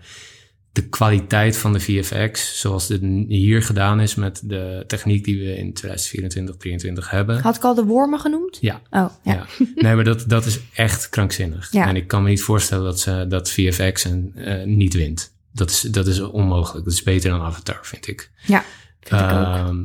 [0.71, 5.56] de kwaliteit van de VFX, zoals dit hier gedaan is met de techniek die we
[5.58, 7.39] in 2024, 2023 hebben.
[7.41, 8.58] Had ik al de wormen genoemd?
[8.62, 9.34] Ja, Oh, ja.
[9.34, 9.45] ja.
[9.76, 11.71] Nee, maar dat, dat is echt krankzinnig.
[11.71, 11.88] Ja.
[11.88, 15.34] En ik kan me niet voorstellen dat, ze, dat VFX en, eh, niet wint.
[15.52, 16.86] Dat is, dat is onmogelijk.
[16.86, 18.32] Dat is beter dan Avatar, vind ik.
[18.45, 18.63] Ja,
[19.08, 19.56] vind ik ook.
[19.56, 19.84] Ehm,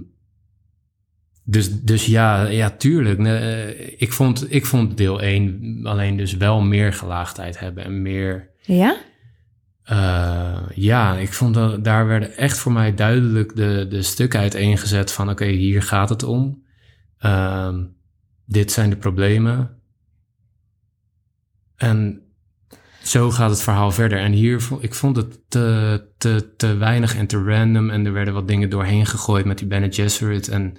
[1.45, 3.19] dus, dus ja, ja, tuurlijk.
[3.19, 8.51] Eh, ik, vond, ik vond deel 1 alleen dus wel meer gelaagdheid hebben en meer...
[8.63, 8.97] Ja?
[9.83, 15.13] eh, ja, ik vond dat daar werden echt voor mij duidelijk de, de stukken uiteengezet
[15.13, 15.31] van...
[15.31, 16.63] oké, hier gaat het om.
[17.19, 17.85] Ehm,
[18.45, 19.81] dit zijn de problemen.
[21.77, 22.23] En
[23.09, 24.19] zo gaat het verhaal verder.
[24.19, 27.91] En hier, ik vond het te, te, te weinig en te random.
[27.91, 30.77] En er werden wat dingen doorheen gegooid met die Bene Gesserit en,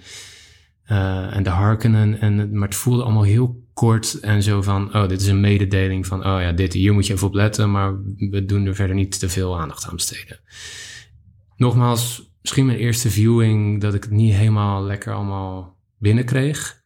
[0.83, 2.19] eh, en de Harkonnen.
[2.19, 4.95] En, maar het voelde allemaal heel kort en zo van...
[4.95, 6.19] oh, dit is een mededeling van...
[6.19, 7.71] oh ja, dit, hier moet je even op letten...
[7.71, 10.39] maar we doen er verder niet te veel aandacht aan besteden.
[11.57, 13.81] Nogmaals, misschien mijn eerste viewing...
[13.81, 16.78] dat ik het niet helemaal lekker allemaal binnenkreeg...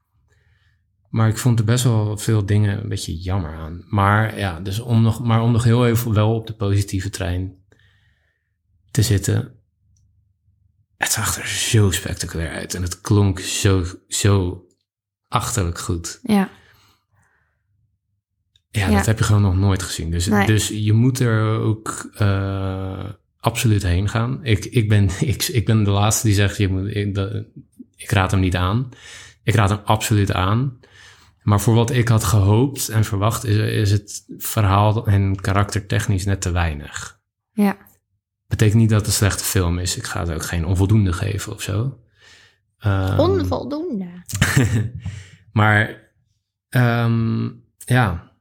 [1.13, 3.83] Maar ik vond er best wel veel dingen een beetje jammer aan.
[3.87, 7.53] Maar ja, dus om nog, maar om nog heel even wel op de positieve trein
[8.91, 9.55] te zitten.
[10.97, 14.65] Het zag er zo spectaculair uit en het klonk zo, zo
[15.27, 16.19] achterlijk goed.
[16.23, 16.49] Ja.
[18.69, 18.95] Ja, Ja.
[18.97, 20.11] dat heb je gewoon nog nooit gezien.
[20.11, 20.45] Dus, Nee.
[20.45, 24.39] dus je moet er ook eh, absoluut heen gaan.
[24.45, 27.43] Ik, ik, ben, ik, ik ben de laatste die zegt, je moet, ik, dat-
[27.95, 28.89] ik raad hem niet aan.
[29.43, 30.79] Ik raad hem absoluut aan.
[31.43, 36.41] Maar voor wat ik had gehoopt en verwacht, is, is het verhaal en karaktertechnisch net
[36.41, 37.19] te weinig.
[37.51, 37.77] Ja.
[38.47, 39.97] Betekent niet dat het een slechte film is.
[39.97, 41.97] Ik ga het ook geen onvoldoende geven of zo.
[42.79, 44.07] Ehm, Onvoldoende.
[45.51, 46.11] maar
[46.69, 48.31] ehm, ja,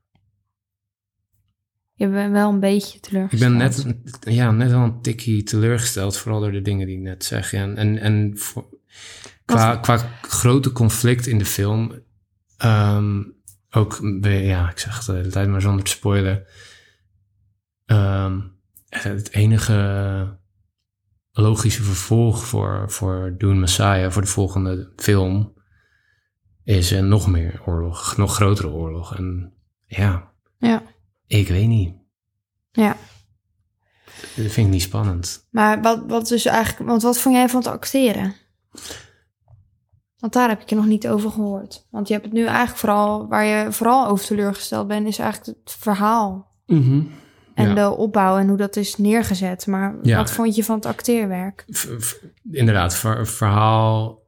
[1.95, 3.51] Je bent wel een beetje Ik teleurgesteld.
[3.51, 3.57] ben
[4.05, 7.51] net, ja, net wel een tikkie teleurgesteld, vooral door de dingen die ik net zeg.
[7.51, 7.75] Ja.
[7.75, 8.65] En, en voor,
[9.45, 11.93] qua, qua grote conflict in de film,
[12.63, 13.23] ehm,
[13.71, 16.47] ook, ja, ik zeg het de hele tijd, maar zonder te spoilen.
[17.87, 18.41] ehm,
[18.89, 20.39] het enige
[21.33, 25.53] logische vervolg voor, voor Dune Messiah, voor de volgende film,
[26.65, 29.17] is een nog meer oorlog, nog grotere oorlog.
[29.17, 29.53] En
[29.87, 30.83] ja, Ja.
[31.27, 31.95] ik weet niet.
[32.73, 32.97] Ja.
[34.37, 35.47] Dat vind ik niet spannend.
[35.51, 36.89] Maar wat, wat dus eigenlijk...
[36.91, 38.35] Want wat vond jij van het acteren?
[40.23, 41.87] Want daar heb ik je nog niet over gehoord.
[41.91, 43.29] Want je hebt het nu eigenlijk vooral...
[43.29, 45.07] Waar je vooral over teleurgesteld bent...
[45.07, 46.51] is eigenlijk het verhaal.
[46.67, 47.09] En
[47.55, 47.75] Ja.
[47.75, 49.67] de opbouw en hoe dat is neergezet.
[49.67, 50.17] Maar Ja.
[50.17, 51.65] wat vond je van het acteerwerk?
[51.67, 52.15] V-
[52.51, 54.21] inderdaad, ver- verhaal.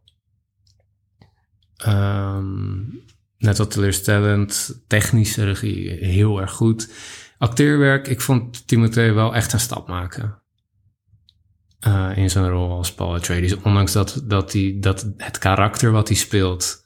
[1.76, 2.78] ehm,
[3.38, 4.82] net wat teleurstellend.
[4.86, 6.92] Technische regie heel erg goed.
[7.38, 10.42] Acteerwerk, ik vond Timothée wel echt een stap maken.
[11.84, 13.56] Eh, in zijn rol als Paul Atreides.
[13.56, 16.84] Ondanks dat, dat, die, dat het karakter wat hij speelt...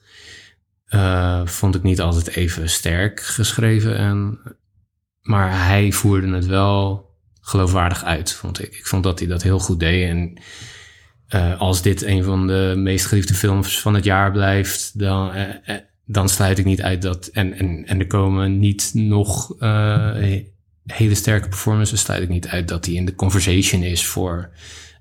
[0.87, 3.97] eh, vond ik niet altijd even sterk geschreven.
[3.97, 4.39] En,
[5.23, 7.07] maar hij voerde het wel
[7.41, 8.77] geloofwaardig uit, vond ik.
[8.77, 10.09] Ik vond dat hij dat heel goed deed.
[10.09, 10.41] En
[11.29, 15.33] eh, als dit een van de meest geliefde films van het jaar blijft, dan,
[16.05, 17.27] dan sluit ik niet uit dat.
[17.27, 20.47] En, en, en er komen niet nog he-
[20.87, 24.51] hele sterke performances, sluit ik niet uit dat hij in de conversation is voor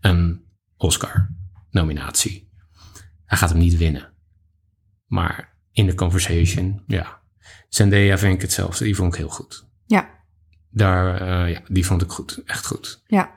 [0.10, 0.46] een
[0.78, 2.50] Oscar-nominatie.
[3.26, 4.14] Hij gaat hem niet winnen.
[5.06, 7.22] Maar in de conversation, ja.
[7.70, 8.84] Zendaya vind ik hetzelfde.
[8.84, 9.66] Die vond ik heel goed.
[9.86, 10.10] Ja.
[10.70, 12.42] Daar, eh, ja, die vond ik goed.
[12.46, 13.04] Echt goed.
[13.08, 13.36] Ja.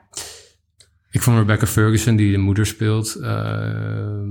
[1.11, 4.21] Ik vond Rebecca Ferguson, die de moeder speelt, eh,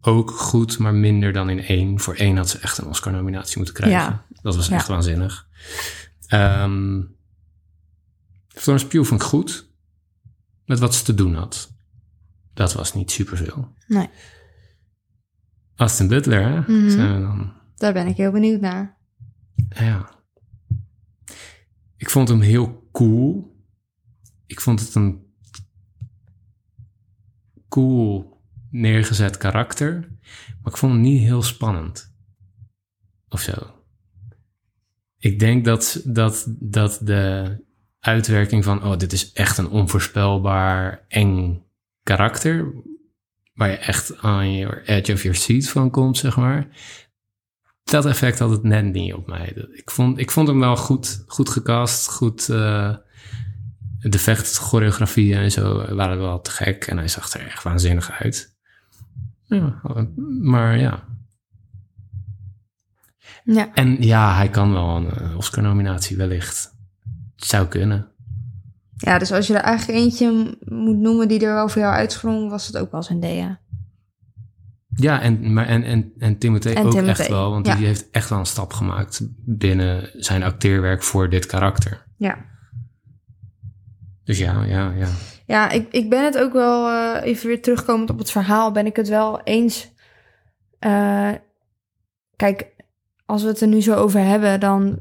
[0.00, 2.00] ook goed, maar minder dan in één.
[2.00, 3.98] Voor één had ze echt een Oscar-nominatie moeten krijgen.
[4.00, 4.24] Ja.
[4.42, 4.74] Dat was Ja.
[4.74, 5.46] echt waanzinnig.
[6.26, 7.02] Ehm
[8.48, 9.70] Florence Pugh vond ik goed.
[10.66, 11.76] Met wat ze te doen had.
[12.58, 13.74] Dat was niet superveel.
[13.86, 14.08] Nee.
[15.74, 16.60] Aston Butler, hè?
[16.60, 16.90] Mhm.
[16.90, 18.98] Zijn we dan Daar ben ik heel benieuwd naar.
[19.68, 20.10] Ja.
[21.96, 23.56] Ik vond hem heel cool.
[24.46, 25.26] Ik vond het een
[27.68, 28.40] cool
[28.70, 30.18] neergezet karakter.
[30.62, 32.14] Maar ik vond hem niet heel spannend.
[33.28, 33.84] Of zo.
[35.18, 37.56] Ik denk dat, dat, dat de
[37.98, 38.84] uitwerking van...
[38.84, 41.66] oh, dit is echt een onvoorspelbaar eng
[42.14, 42.72] karakter...
[43.54, 46.68] waar je echt aan je edge of your seat van komt, zeg maar
[47.90, 49.66] dat effect had het net niet op mij.
[49.72, 52.96] Ik vond, ik vond hem wel goed, goed gecast, goed, eh,
[53.98, 56.86] de vechtchoreografieën en zo waren wel te gek.
[56.86, 58.56] En hij zag er echt waanzinnig uit.
[59.42, 59.80] Ja,
[60.40, 61.06] maar ja.
[63.44, 63.74] Ja.
[63.74, 66.74] En ja, hij kan wel een eh, Oscar-nominatie wellicht.
[67.36, 68.10] Het zou kunnen.
[68.98, 72.50] Ja, dus als je er eigenlijk eentje moet noemen die er wel voor jou uitsprong,
[72.50, 73.60] was het ook wel Zendaya.
[74.88, 77.50] Ja, en, maar en, en, en Timothée En ook Timothée, echt wel.
[77.50, 77.74] Want ja.
[77.74, 82.06] die heeft echt wel een stap gemaakt binnen zijn acteerwerk voor dit karakter.
[82.16, 82.44] Ja.
[84.24, 85.08] Dus ja, ja, ja.
[85.46, 88.86] Ja, ik, ik ben het ook wel, eh, even weer terugkomend op het verhaal, ben
[88.86, 89.92] ik het wel eens.
[90.78, 91.30] Eh,
[92.36, 92.66] kijk,
[93.26, 95.00] als we het er nu zo over hebben, dan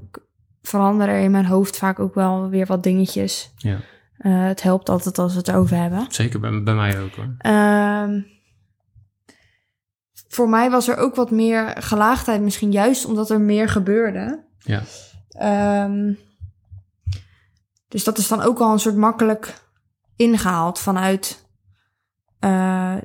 [0.61, 3.51] veranderen er in mijn hoofd vaak ook wel weer wat dingetjes.
[3.57, 3.79] ja.
[4.17, 6.05] Eh, het helpt altijd als we het erover hebben.
[6.09, 7.35] Zeker bij, bij mij ook hoor.
[7.37, 8.21] Ehm,
[10.27, 14.43] voor mij was er ook wat meer gelaagdheid, misschien juist omdat er meer gebeurde.
[14.59, 14.83] Ja.
[15.29, 16.13] Ehm,
[17.87, 19.61] dus dat is dan ook al een soort makkelijk
[20.15, 21.45] ingehaald vanuit
[22.39, 22.95] eh,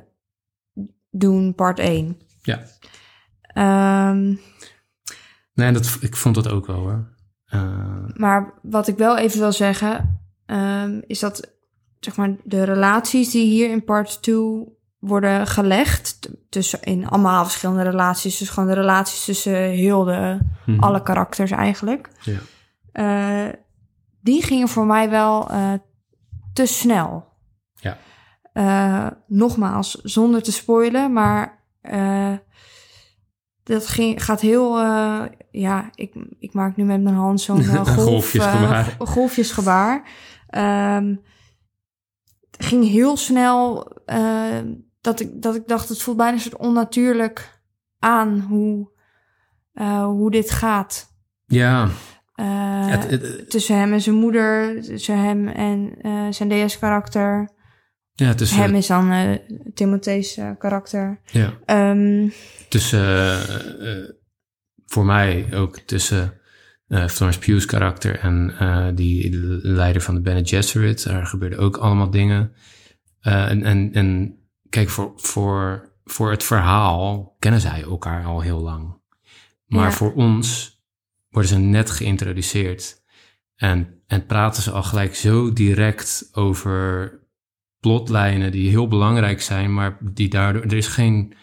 [1.09, 2.21] doen part 1.
[2.41, 2.61] Ja.
[3.41, 4.35] Ehm,
[5.53, 7.12] Nee, dat, ik vond dat ook wel hoor.
[7.53, 11.51] Eh, maar wat ik wel even wil zeggen, ehm, is dat
[11.99, 14.63] zeg maar, de relaties die hier in part 2
[14.99, 20.79] worden gelegd, tussen in allemaal verschillende relaties, dus gewoon de relaties tussen heel de, mhm.
[20.79, 22.39] alle karakters eigenlijk, Ja.
[22.91, 23.53] eh,
[24.21, 25.73] die gingen voor mij wel eh,
[26.53, 27.31] te snel.
[27.75, 27.97] Ja.
[29.27, 31.63] Nogmaals, zonder te spoilen, maar
[33.63, 34.77] dat ging, gaat heel...
[34.79, 35.21] eh,
[35.51, 38.95] ja, ik, ik maak nu met mijn hand zo'n eh, golf, Golfjesgebaar.
[38.99, 40.09] golfjesgebaar.
[40.47, 41.15] Ehm,
[42.51, 44.59] het ging heel snel eh,
[45.01, 47.61] dat, ik, dat ik dacht, het voelt bijna een soort onnatuurlijk
[47.99, 48.91] aan hoe,
[50.05, 51.11] hoe dit gaat.
[51.45, 55.97] ja, het, het- tussen hem en zijn moeder, tussen hem en
[56.33, 57.49] zijn DS karakter.
[58.13, 59.37] Ja, tussen, hem is dan eh
[59.73, 61.19] Timothee's eh, karakter.
[61.31, 62.29] ja, Ehm,
[62.69, 64.09] tussen eh, eh,
[64.85, 66.33] voor mij ook tussen
[66.87, 69.29] eh Florence Pugh's karakter en eh, die
[69.61, 71.03] leider van de Bene Gesserit.
[71.03, 72.51] Daar gebeurden ook allemaal dingen.
[73.19, 74.37] Eh, en, en, en
[74.69, 79.01] kijk, voor, voor, voor het verhaal kennen zij elkaar al heel lang.
[79.65, 79.91] Maar Ja.
[79.91, 80.77] voor ons
[81.29, 83.01] worden ze net geïntroduceerd.
[83.55, 87.11] En, en praten ze al gelijk zo direct over
[87.83, 90.61] plotlijnen die heel belangrijk zijn, maar die daardoor...
[90.61, 91.33] Er is geen,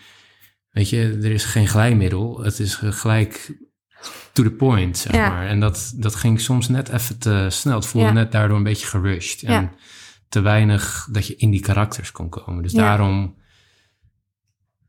[0.70, 2.40] weet je, er is geen glijmiddel.
[2.42, 3.52] Het is gelijk
[4.32, 5.28] to the point, zeg Ja.
[5.28, 5.46] maar.
[5.46, 7.74] En dat, dat ging soms net even te snel.
[7.74, 8.12] Het voelde Ja.
[8.12, 9.42] net daardoor een beetje gerushed.
[9.42, 9.70] En Ja.
[10.28, 12.62] te weinig dat je in die karakters kon komen.
[12.62, 13.34] Dus daarom...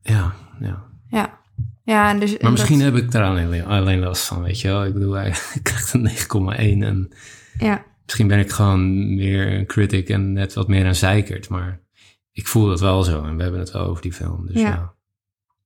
[0.02, 0.84] Ja, ja.
[1.08, 1.40] ja.
[1.84, 4.68] Ja, en dus, Maar misschien dat- heb ik daar alleen, alleen last van, weet je
[4.68, 4.84] wel.
[4.84, 7.12] Ik bedoel, hij krijgt een 9,1 en
[7.58, 11.48] Ja, misschien ben ik gewoon meer een critic en net wat meer een zeikert.
[11.48, 11.80] Maar
[12.32, 14.46] ik voel dat wel zo en we hebben het wel over die film.
[14.46, 14.94] Dus Ja.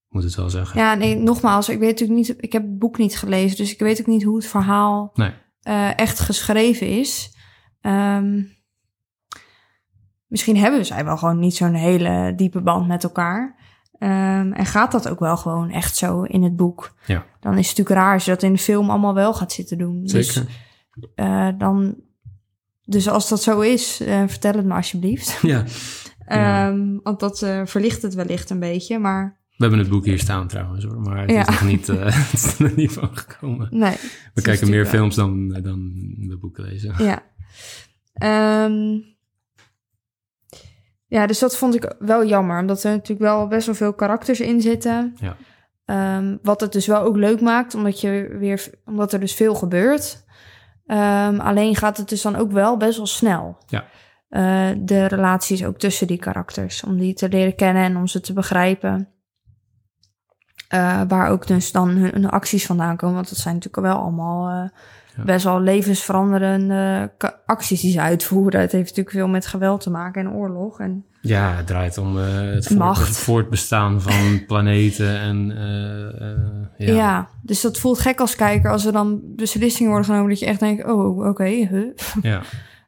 [0.08, 0.80] moet het wel zeggen.
[0.80, 3.78] ja, nee, nogmaals, ik weet natuurlijk niet, ik heb het boek niet gelezen, dus ik
[3.78, 5.30] weet ook niet hoe het verhaal Nee,
[5.62, 7.34] eh, echt geschreven is.
[7.80, 8.42] Ehm,
[10.26, 13.54] misschien hebben zij wel gewoon niet zo'n hele diepe band met elkaar.
[13.98, 16.94] Ehm, en gaat dat ook wel gewoon echt zo in het boek?
[17.06, 17.24] Ja.
[17.40, 19.78] Dan is het natuurlijk raar als je dat in de film allemaal wel gaat zitten
[19.78, 20.04] doen.
[20.04, 20.50] Dus, zeker.
[21.14, 21.96] eh, dan,
[22.86, 25.38] dus als dat zo is, eh, vertel het me alsjeblieft.
[25.42, 25.64] Ja,
[26.28, 26.68] Ja.
[26.68, 30.18] Ehm, want dat eh, verlicht het wellicht een beetje, maar we hebben het boek hier
[30.18, 31.40] staan trouwens hoor, maar het Ja.
[31.40, 33.68] is nog niet, eh, het is er niet van gekomen.
[33.70, 33.96] nee.
[34.34, 35.92] We kijken meer wel- films dan, dan
[36.28, 36.94] we boeken lezen.
[37.04, 37.22] Ja.
[38.12, 38.98] Ehm,
[41.06, 42.60] ja, dus dat vond ik wel jammer.
[42.60, 45.16] Omdat er natuurlijk wel best wel veel karakters in zitten.
[45.20, 45.36] Ja.
[45.84, 49.54] Ehm, wat het dus wel ook leuk maakt, omdat, je weer, omdat er dus veel
[49.54, 50.24] gebeurt.
[50.86, 53.56] Ehm, alleen gaat het dus dan ook wel best wel snel.
[53.66, 53.84] Ja.
[54.28, 56.82] Eh, de relaties ook tussen die karakters.
[56.84, 59.08] Om die te leren kennen en om ze te begrijpen.
[60.68, 63.14] Eh, waar ook dus dan hun, hun acties vandaan komen.
[63.14, 64.68] Want dat zijn natuurlijk wel allemaal eh,
[65.16, 65.24] Ja.
[65.24, 67.12] best wel levensveranderende
[67.46, 68.60] acties die ze uitvoeren.
[68.60, 70.80] Het heeft natuurlijk veel met geweld te maken en oorlog.
[70.80, 73.06] En Ja, het draait om eh, het, voort- Macht.
[73.08, 76.38] het voortbestaan van planeten en eh, eh,
[76.88, 76.94] ja.
[76.94, 77.28] ja.
[77.42, 80.60] dus dat voelt gek als kijker als er dan beslissingen worden genomen dat je echt
[80.60, 81.86] denkt, oh, oké, huh?
[82.22, 82.42] ja.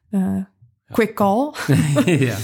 [0.91, 1.53] Quick call.
[2.05, 2.37] ja.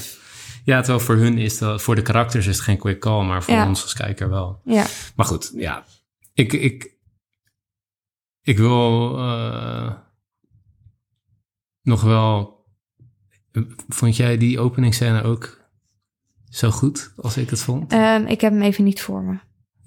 [0.63, 3.43] ja, terwijl voor hun is dat, voor de karakters is het geen quick call, maar
[3.43, 3.67] voor Ja.
[3.67, 4.61] ons als kijker wel.
[4.63, 4.85] ja,
[5.15, 5.83] Maar goed, ja,
[6.33, 6.93] ik, ik,
[8.41, 9.17] ik wil
[11.81, 12.53] nog wel.
[13.87, 15.63] Vond jij die openingsscène ook
[16.55, 17.91] zo goed als ik het vond?
[17.91, 19.37] Ehm, ik heb hem even niet voor me.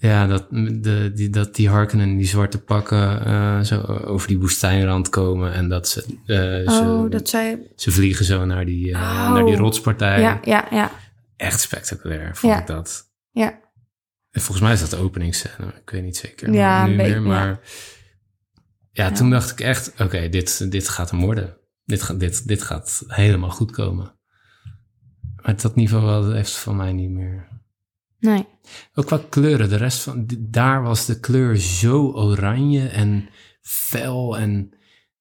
[0.00, 5.08] Ja, dat, de, die, dat die Harkonnen die zwarte pakken eh, zo over die woestijnrand
[5.08, 7.72] komen en dat ze, eh, ze, oh, dat zij...
[7.76, 9.32] ze vliegen zo naar die, eh, Oh.
[9.32, 10.20] naar die rotspartij.
[10.20, 10.90] Ja, ja, ja.
[11.36, 12.60] Echt spectaculair vond Ja.
[12.60, 13.10] ik dat.
[13.30, 13.60] Ja,
[14.30, 17.12] En volgens mij is dat de openingsscène, ik weet niet zeker Ja, nu een beetje,
[17.12, 17.60] meer, maar
[18.92, 19.10] ja, Ja.
[19.12, 21.56] toen dacht ik echt, oké, dit, dit gaat hem worden.
[21.84, 24.17] Dit, gaat dit, dit gaat helemaal goed komen.
[25.48, 27.48] Maar dat niveau wel heeft van mij niet meer.
[28.18, 28.46] nee.
[28.94, 33.28] Ook qua kleuren, de rest van, daar was de kleur zo oranje en
[33.60, 34.70] fel en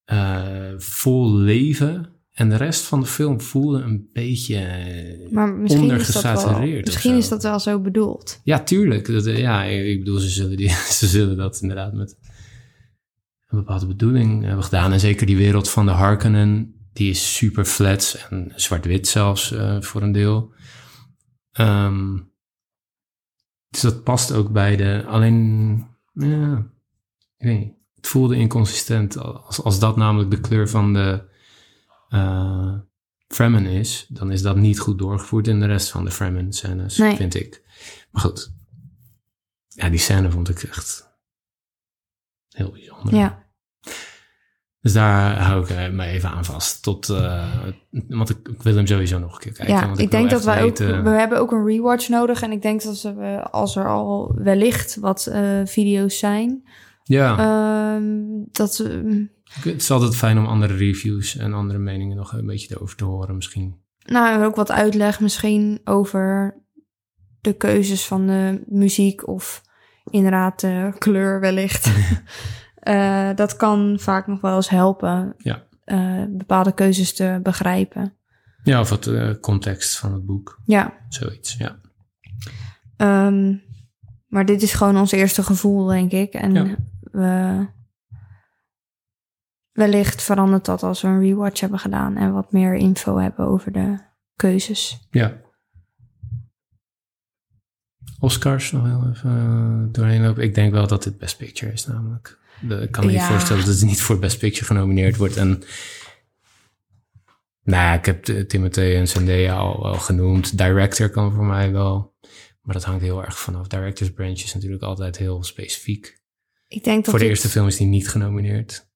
[0.03, 2.09] eh, vol leven.
[2.31, 6.33] En de rest van de film voelde een beetje eh, Maar misschien is dat wel...
[6.33, 7.17] ondergesatureerd of Misschien zo.
[7.17, 8.39] is dat wel zo bedoeld.
[8.43, 9.05] Ja, tuurlijk.
[9.05, 10.69] Dat, eh, ja, ik bedoel, ze zullen, die,
[10.99, 12.17] ze zullen dat inderdaad met
[13.47, 14.91] een bepaalde bedoeling hebben gedaan.
[14.91, 19.81] En zeker die wereld van de Harkonnen, die is super flats en zwart-wit zelfs eh,
[19.81, 20.53] voor een deel.
[21.51, 22.17] Ehm,
[23.69, 25.03] dus dat past ook bij de...
[25.07, 25.77] Alleen,
[26.13, 26.57] ja,
[27.37, 27.73] ik weet niet.
[27.95, 29.17] Het voelde inconsistent.
[29.17, 31.23] Als, als dat namelijk de kleur van de
[32.09, 32.73] eh
[33.27, 37.15] Fremen is, dan is dat niet goed doorgevoerd in de rest van de Fremen-scènes, Nee.
[37.15, 37.63] vind ik.
[38.11, 38.53] Maar goed.
[39.67, 41.09] Ja, die scène vond ik echt
[42.49, 43.15] heel bijzonder.
[43.15, 43.46] Ja,
[44.81, 46.83] Dus daar hou ik eh, me even aan vast.
[46.83, 47.47] Tot, eh,
[48.07, 49.75] want ik, ik wil hem sowieso nog een keer kijken.
[49.75, 50.77] ja want ik wil denk dat wij ook...
[50.77, 52.41] We hebben ook een rewatch nodig.
[52.41, 56.63] En ik denk dat we, als er al wellicht wat eh, video's zijn...
[57.03, 58.03] Ja, ehm,
[58.51, 58.77] dat...
[59.61, 63.03] het is altijd fijn om andere reviews en andere meningen nog een beetje erover te
[63.03, 63.75] horen misschien.
[64.05, 66.57] Nou, en ook wat uitleg misschien over
[67.41, 69.61] de keuzes van de muziek of
[70.09, 71.91] inderdaad de kleur wellicht.
[72.87, 75.33] Eh, dat kan vaak nog wel eens helpen.
[75.37, 75.63] Ja.
[75.83, 78.13] eh, bepaalde keuzes te begrijpen.
[78.63, 80.59] Ja, of wat eh, context van het boek.
[80.65, 81.79] Ja, Zoiets, ja.
[82.97, 83.55] ehm,
[84.27, 86.33] maar dit is gewoon ons eerste gevoel, denk ik.
[86.33, 86.75] En Ja.
[87.01, 87.67] we,
[89.71, 93.71] wellicht verandert dat als we een rewatch hebben gedaan en wat meer info hebben over
[93.71, 93.97] de
[94.35, 95.07] keuzes.
[95.11, 95.33] Ja.
[98.19, 100.43] Oscars nog heel even doorheen lopen.
[100.43, 102.37] Ik denk wel dat dit Best Picture is namelijk.
[102.61, 105.35] Ik kan me niet voorstellen dat het niet voor Best Picture genomineerd wordt.
[105.37, 105.49] En
[107.63, 110.57] nou ja, ik heb Timothée en Zendaya al wel genoemd.
[110.57, 112.15] Director kan voor mij wel.
[112.61, 113.67] Maar dat hangt heel erg vanaf.
[113.67, 116.21] Director's Branch is natuurlijk altijd heel specifiek.
[116.67, 118.89] Ik denk dat voor de dit- eerste film is die niet genomineerd.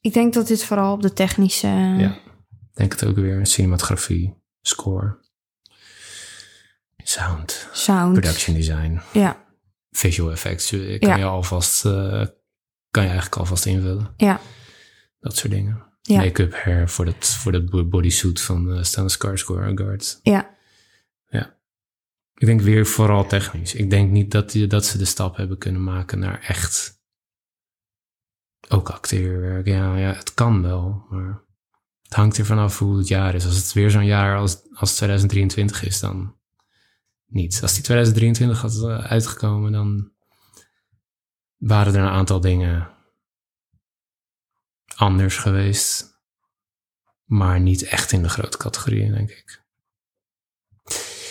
[0.00, 1.66] Ik denk dat dit vooral op de technische...
[1.66, 2.14] Ja.
[2.50, 3.46] Ik denk het ook weer.
[3.46, 5.18] Cinematografie, score,
[6.96, 8.12] sound, Sound.
[8.12, 9.00] production design.
[9.12, 9.44] Ja,
[9.90, 11.16] visual effects eh, kan Ja.
[11.16, 12.22] je alvast eh,
[12.96, 14.14] kan je eigenlijk alvast invullen.
[14.16, 14.40] ja,
[15.20, 15.84] Dat soort dingen.
[16.02, 16.16] Ja.
[16.18, 20.18] Make-up, hair voor dat, voor dat bo- bodysuit van uh, Stellan Skarsgård.
[20.22, 20.54] ja.
[21.28, 21.54] Ja.
[22.34, 23.74] Ik denk weer vooral technisch.
[23.74, 27.00] Ik denk niet dat, die, dat ze de stap hebben kunnen maken naar echt
[28.68, 29.66] ook acteerwerk.
[29.66, 31.42] Ja, ja, het kan wel, maar
[32.02, 33.44] het hangt er vanaf hoe het jaar is.
[33.46, 36.34] Als het weer zo'n jaar als, als 2023 is, dan
[37.26, 37.58] niet.
[37.62, 40.10] Als die 2023 had eh, uitgekomen, dan
[41.56, 42.88] waren er een aantal dingen
[44.96, 46.14] anders geweest.
[47.24, 49.62] Maar niet echt in de grote categorieën, denk ik.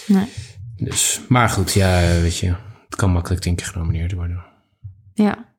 [0.07, 0.27] Nee.
[0.75, 2.55] Dus, maar goed, ja, weet je,
[2.85, 4.45] het kan makkelijk tien keer genomineerd worden.
[5.13, 5.53] Ja.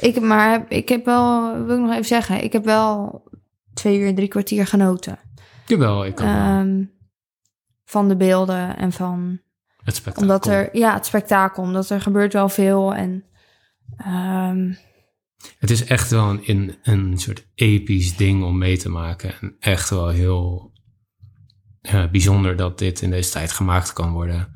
[0.00, 3.22] Ik, maar ik heb wel, wil ik nog even zeggen, ik heb wel
[3.74, 5.18] twee uur, drie kwartier genoten.
[5.66, 6.36] Jawel, ik kan wel.
[6.36, 6.84] Ehm,
[7.84, 9.40] van de beelden en van,
[9.88, 10.22] het spektakel.
[10.22, 13.24] omdat er, ja, het spektakel, omdat er gebeurt wel veel en,
[13.96, 14.72] ehm,
[15.58, 19.34] Het is echt wel een, een, een soort episch ding om mee te maken.
[19.40, 20.72] En echt wel heel
[22.10, 24.52] bijzonder dat dit in deze tijd gemaakt kan worden.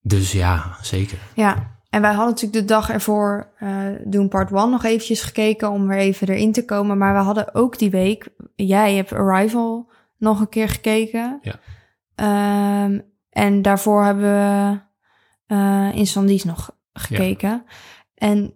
[0.00, 1.18] Dus ja, zeker.
[1.34, 1.74] ja.
[1.90, 5.88] En wij hadden natuurlijk de dag ervoor eh doen part 1 nog eventjes gekeken om
[5.88, 6.98] weer even erin te komen.
[6.98, 11.40] Maar we hadden ook die week, jij hebt Arrival nog een keer gekeken.
[11.42, 11.60] Ja.
[12.14, 13.00] Ehm,
[13.36, 14.80] en daarvoor hebben we
[15.46, 17.64] eh in Sandies nog gekeken.
[18.14, 18.54] En